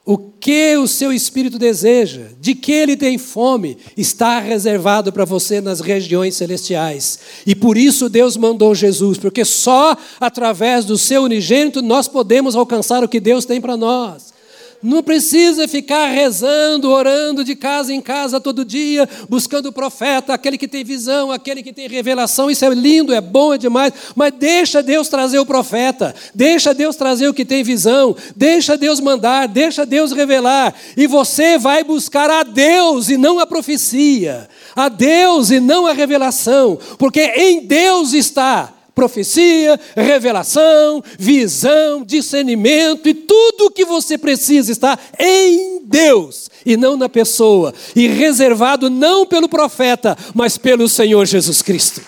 [0.09, 5.59] O que o seu espírito deseja, de que ele tem fome, está reservado para você
[5.59, 7.19] nas regiões celestiais.
[7.45, 13.03] E por isso Deus mandou Jesus, porque só através do seu unigênito nós podemos alcançar
[13.03, 14.36] o que Deus tem para nós.
[14.81, 20.57] Não precisa ficar rezando, orando de casa em casa todo dia, buscando o profeta, aquele
[20.57, 22.49] que tem visão, aquele que tem revelação.
[22.49, 23.91] Isso é lindo, é bom, é demais.
[24.15, 28.99] Mas deixa Deus trazer o profeta, deixa Deus trazer o que tem visão, deixa Deus
[28.99, 30.75] mandar, deixa Deus revelar.
[30.95, 35.93] E você vai buscar a Deus e não a profecia, a Deus e não a
[35.93, 44.71] revelação, porque em Deus está profecia, revelação, visão, discernimento e tudo o que você precisa
[44.71, 51.27] está em Deus e não na pessoa, e reservado não pelo profeta, mas pelo Senhor
[51.27, 52.01] Jesus Cristo.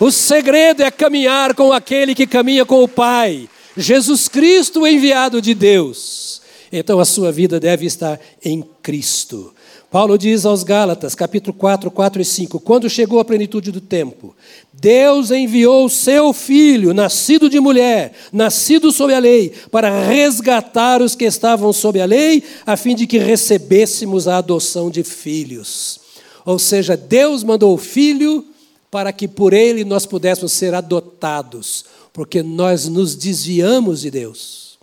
[0.00, 3.46] O segredo é caminhar com aquele que caminha com o Pai,
[3.76, 6.40] Jesus Cristo, enviado de Deus.
[6.72, 9.54] Então a sua vida deve estar em Cristo.
[9.90, 14.36] Paulo diz aos Gálatas, capítulo 4, 4 e 5: Quando chegou a plenitude do tempo,
[14.70, 21.14] Deus enviou o seu filho, nascido de mulher, nascido sob a lei, para resgatar os
[21.14, 26.00] que estavam sob a lei, a fim de que recebêssemos a adoção de filhos.
[26.44, 28.44] Ou seja, Deus mandou o filho
[28.90, 34.78] para que por ele nós pudéssemos ser adotados, porque nós nos desviamos de Deus.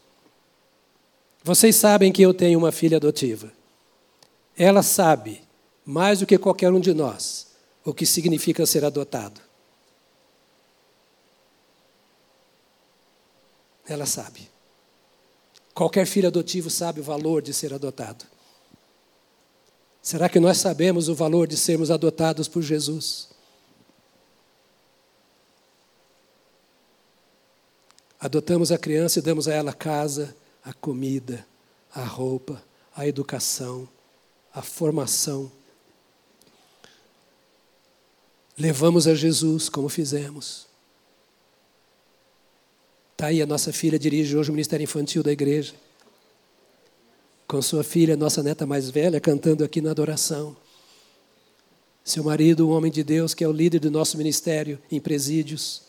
[1.43, 3.51] Vocês sabem que eu tenho uma filha adotiva.
[4.57, 5.41] Ela sabe,
[5.85, 7.47] mais do que qualquer um de nós,
[7.83, 9.41] o que significa ser adotado.
[13.87, 14.49] Ela sabe.
[15.73, 18.25] Qualquer filho adotivo sabe o valor de ser adotado.
[20.01, 23.29] Será que nós sabemos o valor de sermos adotados por Jesus?
[28.19, 31.45] Adotamos a criança e damos a ela a casa, a comida,
[31.93, 32.63] a roupa,
[32.95, 33.87] a educação,
[34.55, 35.51] a formação.
[38.57, 40.65] Levamos a Jesus como fizemos.
[43.11, 45.73] Está aí a nossa filha dirige hoje o Ministério Infantil da igreja.
[47.45, 50.55] Com sua filha, nossa neta mais velha, cantando aqui na adoração.
[52.03, 55.81] Seu marido, um homem de Deus, que é o líder do nosso ministério em presídios.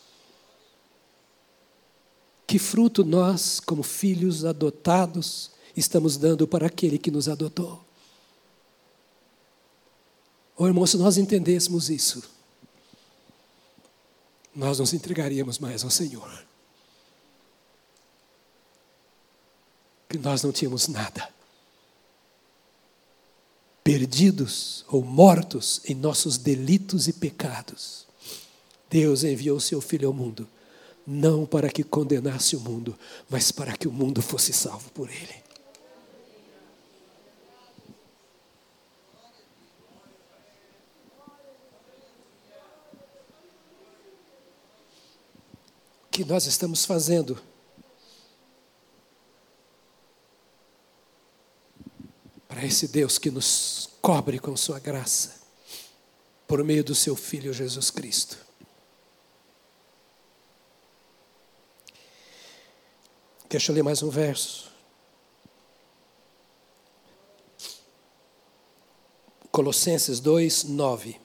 [2.45, 7.86] Que fruto nós, como filhos adotados, estamos dando para aquele que nos adotou?
[10.57, 12.23] Oh, irmão, se nós entendêssemos isso,
[14.55, 16.45] nós nos entregaríamos mais ao Senhor.
[20.09, 21.29] Que nós não tínhamos nada.
[23.83, 28.07] Perdidos ou mortos em nossos delitos e pecados,
[28.89, 30.47] Deus enviou seu Filho ao mundo,
[31.05, 32.97] não para que condenasse o mundo,
[33.29, 35.46] mas para que o mundo fosse salvo por Ele.
[46.17, 47.39] Que nós estamos fazendo
[52.47, 55.39] para esse Deus que nos cobre com Sua graça,
[56.47, 58.35] por meio do Seu Filho Jesus Cristo.
[63.47, 64.71] Deixa eu ler mais um verso.
[69.51, 71.21] Colossenses 2, 9.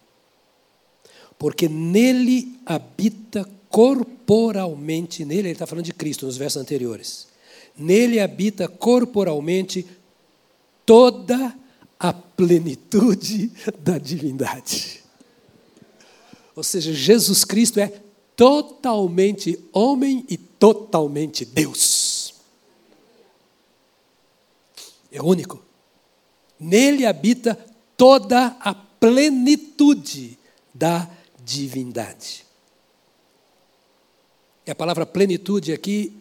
[1.38, 7.26] Porque nele habita corporalmente nele, ele está falando de Cristo nos versos anteriores.
[7.74, 9.86] Nele habita corporalmente
[10.84, 11.56] toda
[11.98, 13.50] a plenitude
[13.82, 15.02] da divindade.
[16.54, 17.90] Ou seja, Jesus Cristo é
[18.36, 22.34] totalmente homem e totalmente Deus.
[25.10, 25.64] É único.
[26.60, 27.58] Nele habita
[27.96, 30.38] toda a plenitude
[30.74, 31.08] da
[31.42, 32.51] divindade.
[34.66, 36.12] E a palavra plenitude aqui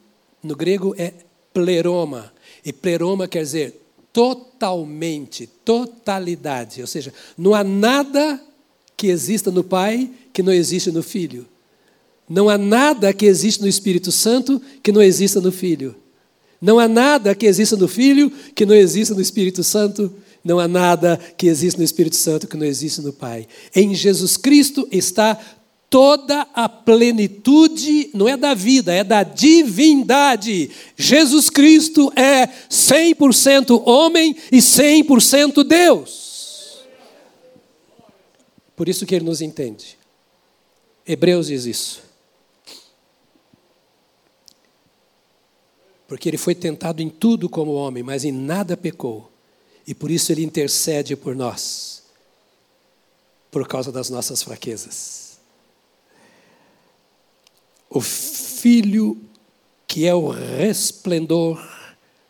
[0.43, 1.13] no grego é
[1.53, 2.33] pleroma.
[2.65, 3.81] E pleroma quer dizer
[4.11, 6.81] totalmente, totalidade.
[6.81, 8.41] Ou seja, não há nada
[8.97, 11.47] que exista no Pai que não existe no Filho.
[12.27, 15.95] Não há nada que existe no Espírito Santo que não exista no Filho.
[16.61, 20.13] Não há nada que exista no Filho que não exista no Espírito Santo.
[20.43, 23.47] Não há nada que exista no Espírito Santo que não exista no Pai.
[23.75, 25.39] Em Jesus Cristo está
[25.91, 30.71] toda a plenitude, não é da vida, é da divindade.
[30.95, 36.85] Jesus Cristo é 100% homem e 100% Deus.
[38.73, 39.97] Por isso que ele nos entende.
[41.05, 42.01] Hebreus diz isso.
[46.07, 49.29] Porque ele foi tentado em tudo como homem, mas em nada pecou.
[49.85, 52.03] E por isso ele intercede por nós,
[53.51, 55.30] por causa das nossas fraquezas
[57.91, 59.17] o Filho
[59.85, 61.61] que é o resplendor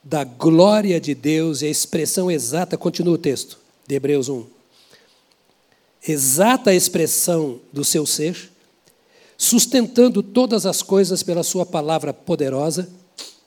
[0.04, 4.44] da glória de Deus e a expressão exata, continua o texto de Hebreus 1.
[6.08, 8.50] Exata expressão do seu ser,
[9.38, 12.90] sustentando todas as coisas pela sua palavra poderosa,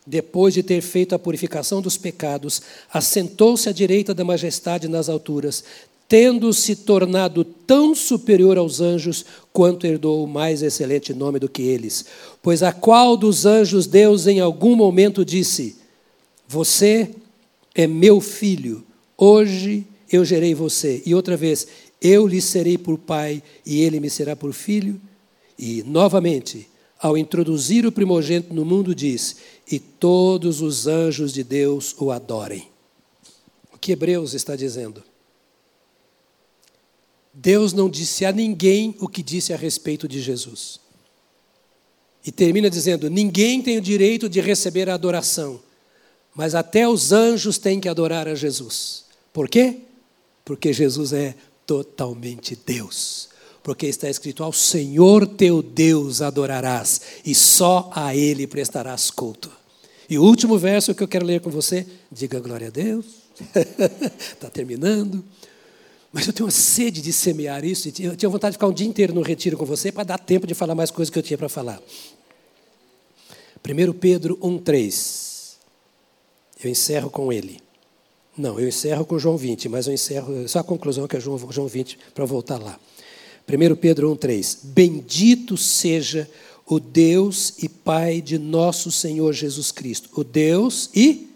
[0.06, 2.62] depois de ter feito a purificação dos pecados,
[2.92, 5.64] assentou-se à direita da majestade nas alturas,
[6.08, 11.62] tendo se tornado tão superior aos anjos quanto herdou o mais excelente nome do que
[11.62, 12.04] eles.
[12.42, 15.76] Pois a qual dos anjos Deus em algum momento disse:
[16.46, 17.10] você
[17.74, 18.84] é meu filho,
[19.16, 21.02] hoje eu gerei você.
[21.04, 21.66] E outra vez,
[22.00, 25.00] eu lhe serei por pai e ele me será por filho.
[25.58, 26.68] E, novamente,
[27.00, 29.36] ao introduzir o primogênito no mundo, diz:
[29.70, 32.68] E todos os anjos de Deus o adorem.
[33.72, 35.02] O que Hebreus está dizendo?
[37.34, 40.78] Deus não disse a ninguém o que disse a respeito de Jesus.
[42.24, 45.60] E termina dizendo: ninguém tem o direito de receber a adoração,
[46.34, 49.06] mas até os anjos têm que adorar a Jesus.
[49.32, 49.80] Por quê?
[50.44, 51.34] Porque Jesus é
[51.66, 53.28] totalmente Deus.
[53.64, 59.50] Porque está escrito: Ao Senhor teu Deus adorarás, e só a Ele prestarás culto.
[60.08, 63.06] E o último verso que eu quero ler com você, diga glória a Deus.
[64.34, 65.24] Está terminando.
[66.14, 67.88] Mas eu tenho uma sede de semear isso.
[67.98, 70.46] Eu tinha vontade de ficar um dia inteiro no retiro com você para dar tempo
[70.46, 71.82] de falar mais coisas que eu tinha para falar.
[73.68, 75.56] 1 Pedro 1,3.
[76.62, 77.58] Eu encerro com ele.
[78.38, 81.36] Não, eu encerro com João 20, mas eu encerro, só a conclusão que é João,
[81.50, 82.78] João 20, para voltar lá.
[83.48, 86.30] 1 Pedro 1,3: Bendito seja
[86.64, 90.10] o Deus e Pai de nosso Senhor Jesus Cristo.
[90.14, 91.33] O Deus e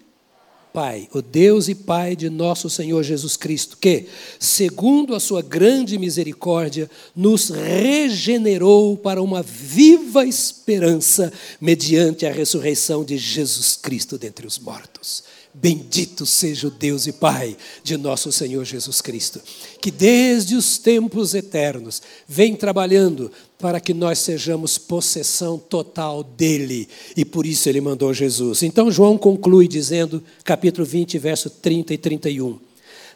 [0.72, 4.06] Pai, o Deus e Pai de nosso Senhor Jesus Cristo, que,
[4.38, 13.16] segundo a sua grande misericórdia, nos regenerou para uma viva esperança mediante a ressurreição de
[13.16, 15.24] Jesus Cristo dentre os mortos.
[15.60, 19.40] Bendito seja o Deus e Pai de nosso Senhor Jesus Cristo,
[19.80, 27.24] que desde os tempos eternos vem trabalhando para que nós sejamos possessão total dele, e
[27.24, 28.62] por isso ele mandou Jesus.
[28.62, 32.58] Então João conclui dizendo, capítulo 20, verso 30 e 31.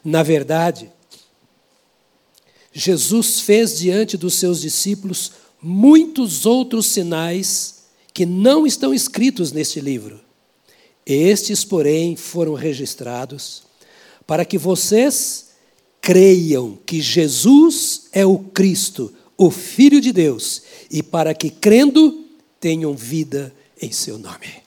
[0.03, 0.91] Na verdade,
[2.73, 5.31] Jesus fez diante dos seus discípulos
[5.61, 7.83] muitos outros sinais
[8.13, 10.19] que não estão escritos neste livro
[11.05, 13.63] estes, porém, foram registrados
[14.25, 15.49] para que vocês
[16.01, 22.25] creiam que Jesus é o Cristo, o Filho de Deus, e para que, crendo,
[22.59, 24.63] tenham vida em seu nome.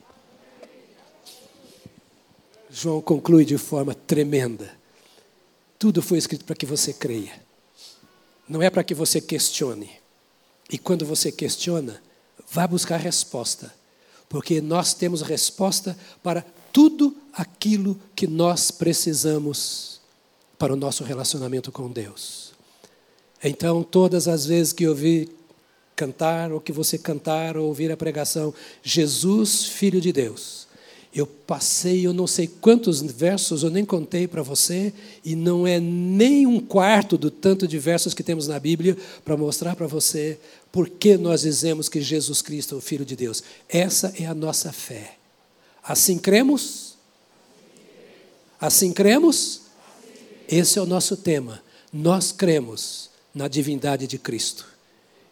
[2.70, 4.76] João conclui de forma tremenda.
[5.78, 7.40] Tudo foi escrito para que você creia.
[8.48, 9.90] Não é para que você questione.
[10.70, 12.02] E quando você questiona,
[12.50, 13.72] vá buscar resposta
[14.28, 20.00] porque nós temos resposta para tudo aquilo que nós precisamos
[20.58, 22.45] para o nosso relacionamento com Deus.
[23.48, 25.28] Então, todas as vezes que ouvi
[25.94, 30.66] cantar, ou que você cantar, ou ouvir a pregação, Jesus, Filho de Deus,
[31.14, 34.92] eu passei, eu não sei quantos versos, eu nem contei para você,
[35.24, 39.36] e não é nem um quarto do tanto de versos que temos na Bíblia para
[39.36, 40.38] mostrar para você
[40.72, 43.44] por que nós dizemos que Jesus Cristo é o Filho de Deus.
[43.68, 45.16] Essa é a nossa fé.
[45.84, 46.96] Assim cremos?
[48.60, 49.62] Assim cremos?
[50.48, 51.62] Esse é o nosso tema.
[51.92, 53.05] Nós cremos
[53.36, 54.66] na divindade de Cristo.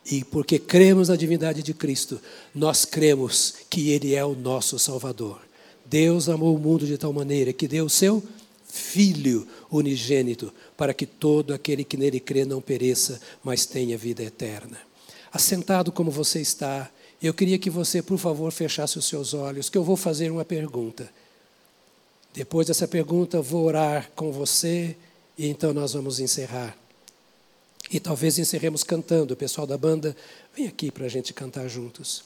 [0.04, 2.20] E porque cremos na divindade de Cristo,
[2.54, 5.40] nós cremos que Ele é o nosso Salvador.
[5.86, 8.22] Deus amou o mundo de tal maneira que deu o seu
[8.66, 14.76] Filho unigênito, para que todo aquele que nele crê não pereça, mas tenha vida eterna.
[15.32, 16.90] Assentado como você está,
[17.22, 20.44] eu queria que você, por favor, fechasse os seus olhos, que eu vou fazer uma
[20.44, 21.08] pergunta.
[22.34, 24.96] Depois dessa pergunta, vou orar com você
[25.38, 26.76] e então nós vamos encerrar.
[27.94, 29.34] E talvez encerremos cantando.
[29.34, 30.16] O pessoal da banda,
[30.52, 32.24] vem aqui para a gente cantar juntos.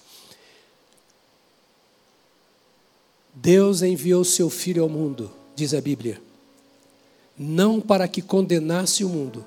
[3.35, 6.23] Deus enviou seu Filho ao mundo, diz a Bíblia,
[7.39, 9.45] não para que condenasse o mundo,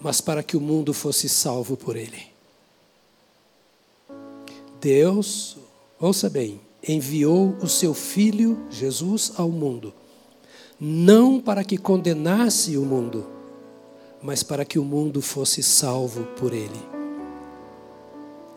[0.00, 2.28] mas para que o mundo fosse salvo por ele.
[4.80, 5.56] Deus,
[5.98, 9.92] ouça bem, enviou o seu Filho, Jesus, ao mundo,
[10.78, 13.39] não para que condenasse o mundo,
[14.22, 16.80] mas para que o mundo fosse salvo por ele.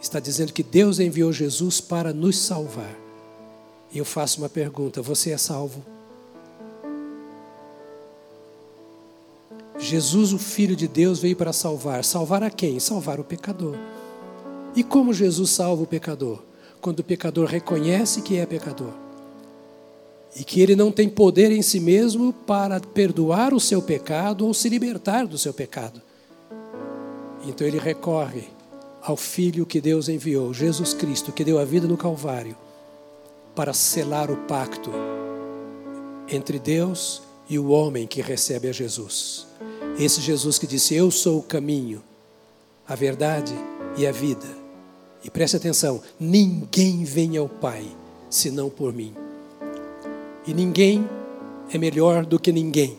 [0.02, 2.94] Está dizendo que Deus enviou Jesus para nos salvar.
[3.91, 5.84] E eu faço uma pergunta: você é salvo?
[9.80, 12.03] Jesus, o Filho de Deus, veio para salvar.
[12.03, 12.80] Salvar a quem?
[12.80, 13.76] Salvar o pecador.
[14.76, 16.40] E como Jesus salva o pecador?
[16.81, 19.03] Quando o pecador reconhece que é pecador
[20.35, 24.53] e que ele não tem poder em si mesmo para perdoar o seu pecado ou
[24.53, 26.01] se libertar do seu pecado.
[27.45, 28.43] Então ele recorre
[29.01, 32.55] ao Filho que Deus enviou, Jesus Cristo, que deu a vida no Calvário,
[33.53, 34.91] para selar o pacto
[36.27, 39.45] entre Deus e o homem que recebe a Jesus.
[39.99, 42.01] Esse Jesus que disse: Eu sou o caminho,
[42.88, 43.53] a verdade
[43.97, 44.47] e a vida.
[45.23, 47.85] E preste atenção: ninguém vem ao Pai
[48.30, 49.22] senão por mim.
[50.45, 51.07] E ninguém
[51.71, 52.97] é melhor do que ninguém.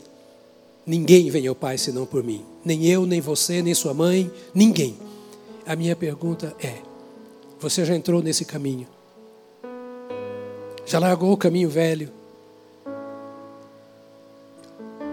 [0.86, 2.44] Ninguém vem ao Pai senão por mim.
[2.64, 4.96] Nem eu, nem você, nem sua mãe, ninguém.
[5.66, 6.78] A minha pergunta é:
[7.60, 8.86] você já entrou nesse caminho?
[10.86, 12.10] Já largou o caminho velho?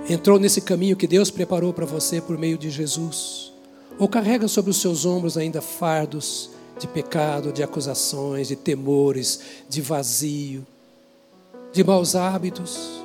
[0.10, 3.54] Entrou nesse caminho que Deus preparou para você por meio de Jesus?
[3.98, 9.40] Ou carrega sobre os seus ombros ainda fardos de pecado, de acusações, de temores,
[9.70, 10.66] de vazio,
[11.72, 13.04] de maus hábitos,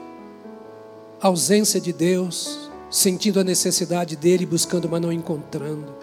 [1.20, 5.94] ausência de Deus, sentindo a necessidade dele, buscando, mas não encontrando.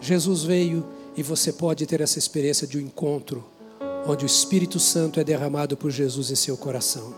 [0.00, 0.84] Jesus veio
[1.16, 3.44] e você pode ter essa experiência de um encontro,
[4.06, 7.14] onde o Espírito Santo é derramado por Jesus em seu coração.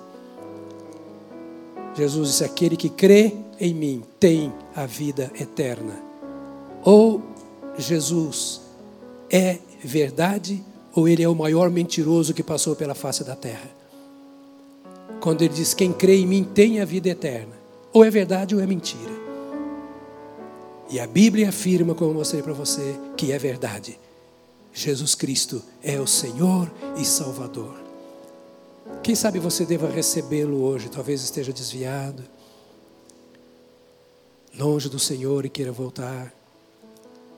[1.95, 6.03] Jesus disse: Aquele que crê em mim tem a vida eterna.
[6.85, 7.23] Ou
[7.79, 8.61] Jesus
[9.31, 10.63] é verdade,
[10.95, 13.84] ou ele é o maior mentiroso que passou pela face da terra.
[15.21, 17.55] Quando ele diz: Quem crê em mim tem a vida eterna.
[17.93, 19.13] Ou é verdade ou é mentira.
[20.91, 23.99] E a Bíblia afirma, como eu mostrei para você, que é verdade.
[24.73, 27.75] Jesus Cristo é o Senhor e Salvador.
[29.03, 32.23] Quem sabe você deva recebê-lo hoje, talvez esteja desviado,
[34.59, 36.35] longe do Senhor e queira voltar.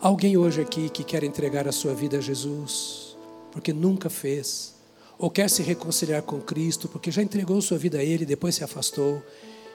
[0.00, 3.16] Alguém hoje aqui que quer entregar a sua vida a Jesus,
[3.52, 4.75] porque nunca fez,
[5.18, 8.64] ou quer se reconciliar com Cristo, porque já entregou sua vida a Ele depois se
[8.64, 9.22] afastou,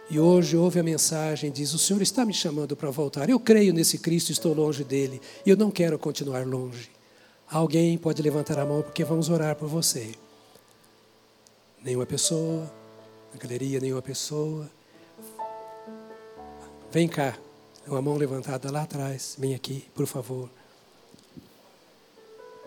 [0.10, 3.30] e hoje ouve a mensagem diz: O Senhor está me chamando para voltar.
[3.30, 6.90] Eu creio nesse Cristo, estou longe dele, e eu não quero continuar longe.
[7.50, 10.12] Alguém pode levantar a mão porque vamos orar por você.
[11.84, 12.72] Nenhuma pessoa,
[13.34, 14.70] na galeria, nenhuma pessoa.
[16.92, 17.38] Vem cá,
[17.88, 20.50] uma mão levantada lá atrás, vem aqui, por favor.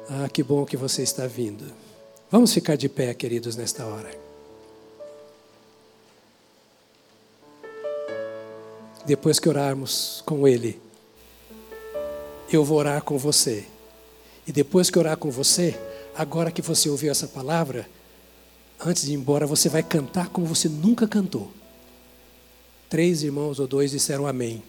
[0.09, 1.84] Ah, que bom que você está vindo.
[2.35, 4.11] Vamos ficar de pé, queridos, nesta hora.
[9.07, 10.81] Depois que orarmos com Ele,
[12.53, 13.65] eu vou orar com você.
[14.49, 15.79] E depois que orar com você,
[16.13, 17.89] agora que você ouviu essa palavra,
[18.85, 21.53] antes de ir embora, você vai cantar como você nunca cantou.
[22.91, 24.61] Três irmãos ou dois disseram amém.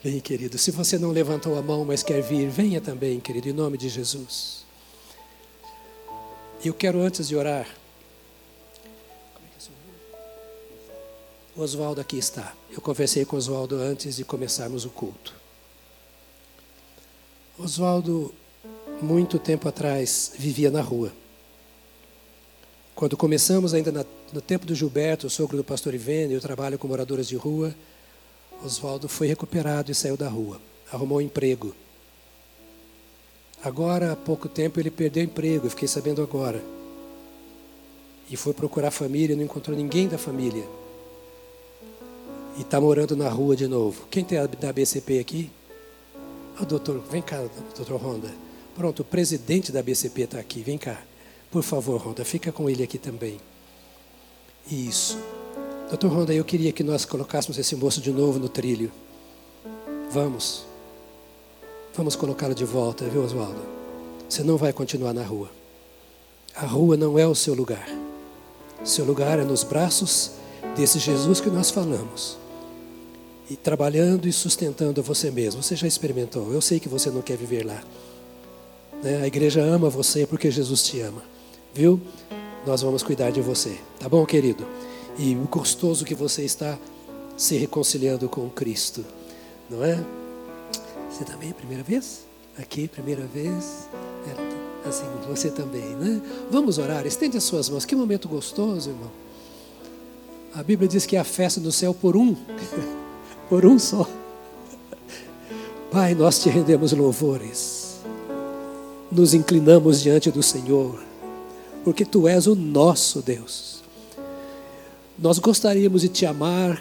[0.00, 0.58] Vem, querido.
[0.58, 3.88] Se você não levantou a mão, mas quer vir, venha também, querido, em nome de
[3.88, 4.65] Jesus.
[6.66, 7.66] Eu quero, antes de orar,
[11.56, 12.54] O Oswaldo aqui está.
[12.70, 15.32] Eu conversei com Oswaldo antes de começarmos o culto.
[17.58, 18.34] Oswaldo,
[19.00, 21.10] muito tempo atrás, vivia na rua.
[22.94, 26.86] Quando começamos, ainda no tempo do Gilberto, o sogro do pastor Ivene, eu trabalho com
[26.86, 27.74] moradores de rua,
[28.62, 30.60] Oswaldo foi recuperado e saiu da rua.
[30.92, 31.74] Arrumou um emprego.
[33.66, 36.62] Agora, há pouco tempo, ele perdeu o emprego, eu fiquei sabendo agora.
[38.30, 40.64] E foi procurar a família, não encontrou ninguém da família
[42.56, 44.06] e está morando na rua de novo.
[44.08, 45.50] Quem tem da BCP aqui?
[46.56, 47.44] Ah, doutor, vem cá,
[47.74, 48.32] doutor Ronda.
[48.72, 51.02] Pronto, o presidente da BCP está aqui, vem cá.
[51.50, 53.40] Por favor, Ronda, fica com ele aqui também.
[54.70, 55.18] Isso.
[55.88, 58.92] Doutor Ronda, eu queria que nós colocássemos esse moço de novo no trilho.
[60.12, 60.75] Vamos.
[61.96, 63.58] Vamos colocá-lo de volta, viu, Oswaldo?
[64.28, 65.50] Você não vai continuar na rua.
[66.54, 67.88] A rua não é o seu lugar.
[68.84, 70.32] Seu lugar é nos braços
[70.76, 72.36] desse Jesus que nós falamos
[73.48, 75.62] e trabalhando e sustentando você mesmo.
[75.62, 76.52] Você já experimentou.
[76.52, 77.82] Eu sei que você não quer viver lá.
[79.02, 79.22] Né?
[79.22, 81.22] A igreja ama você porque Jesus te ama.
[81.72, 81.98] Viu?
[82.66, 83.74] Nós vamos cuidar de você.
[83.98, 84.66] Tá bom, querido?
[85.18, 86.78] E o gostoso que você está
[87.38, 89.02] se reconciliando com Cristo.
[89.70, 90.25] Não é?
[91.16, 92.26] Você também primeira vez?
[92.58, 93.88] Aqui, primeira vez?
[94.28, 96.20] É, assim, você também, né?
[96.50, 97.06] Vamos orar.
[97.06, 97.86] Estende as suas mãos.
[97.86, 99.10] Que momento gostoso, irmão.
[100.54, 102.36] A Bíblia diz que é a festa do céu por um.
[103.48, 104.06] por um só.
[105.90, 107.96] Pai, nós te rendemos louvores,
[109.10, 111.02] nos inclinamos diante do Senhor,
[111.82, 113.82] porque tu és o nosso Deus.
[115.18, 116.78] Nós gostaríamos de te amar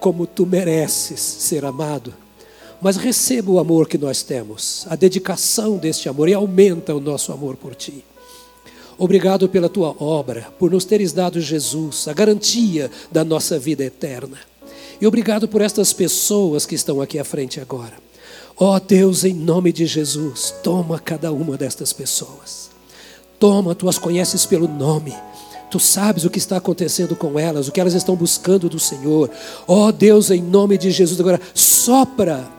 [0.00, 2.14] como tu mereces ser amado,
[2.80, 7.32] mas receba o amor que nós temos, a dedicação deste amor e aumenta o nosso
[7.32, 8.04] amor por ti.
[8.98, 14.38] Obrigado pela tua obra, por nos teres dado Jesus, a garantia da nossa vida eterna.
[15.00, 17.92] E obrigado por estas pessoas que estão aqui à frente agora.
[18.56, 22.70] Ó oh Deus, em nome de Jesus, toma cada uma destas pessoas.
[23.38, 25.14] Toma, tu as conheces pelo nome.
[25.70, 29.30] Tu sabes o que está acontecendo com elas, o que elas estão buscando do Senhor.
[29.66, 32.55] Ó oh Deus, em nome de Jesus, agora sopra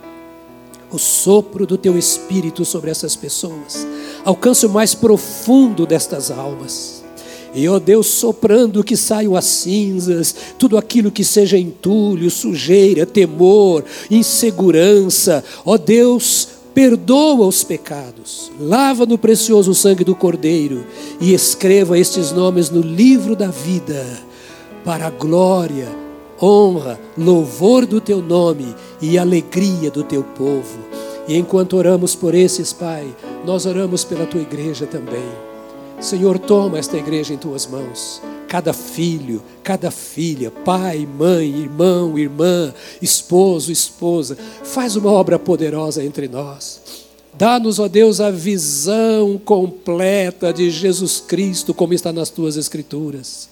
[0.92, 3.86] o sopro do teu espírito sobre essas pessoas.
[4.24, 7.04] Alcance o mais profundo destas almas.
[7.54, 13.84] E, ó Deus, soprando que saiam as cinzas, tudo aquilo que seja entulho, sujeira, temor,
[14.12, 15.44] insegurança.
[15.66, 20.86] Ó Deus, perdoa os pecados, lava no precioso sangue do Cordeiro
[21.20, 24.06] e escreva estes nomes no livro da vida,
[24.86, 25.88] para a glória,
[26.42, 30.80] honra, louvor do teu nome e alegria do teu povo.
[31.28, 33.06] E enquanto oramos por esses, Pai,
[33.46, 35.48] nós oramos pela tua igreja também.
[36.00, 38.22] Senhor, toma esta igreja em tuas mãos.
[38.48, 46.28] Cada filho, cada filha, pai, mãe, irmão, irmã, esposo, esposa, faz uma obra poderosa entre
[46.28, 46.80] nós.
[47.34, 53.50] Dá-nos, ó Deus, a visão completa de Jesus Cristo, como está nas tuas Escrituras.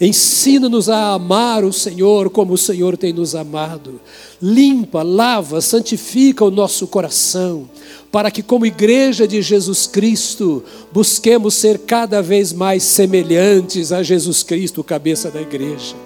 [0.00, 4.00] Ensina-nos a amar o Senhor como o Senhor tem nos amado.
[4.42, 7.68] Limpa, lava, santifica o nosso coração
[8.10, 10.62] para que, como igreja de Jesus Cristo,
[10.92, 15.96] busquemos ser cada vez mais semelhantes a Jesus Cristo, cabeça da igreja.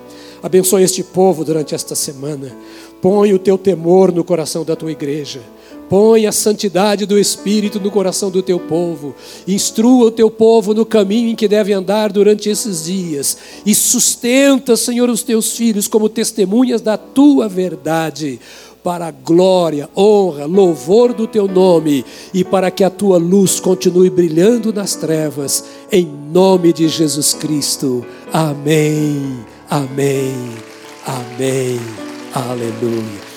[0.42, 2.56] Abençoe este povo durante esta semana.
[3.02, 5.40] Põe o teu temor no coração da tua igreja.
[5.88, 9.14] Põe a santidade do Espírito no coração do teu povo.
[9.46, 13.38] Instrua o teu povo no caminho em que deve andar durante esses dias.
[13.64, 18.38] E sustenta, Senhor, os teus filhos como testemunhas da tua verdade
[18.82, 24.08] para a glória, honra, louvor do teu nome e para que a tua luz continue
[24.08, 28.04] brilhando nas trevas, em nome de Jesus Cristo.
[28.32, 30.34] Amém, amém,
[31.04, 31.78] amém,
[32.32, 33.27] aleluia.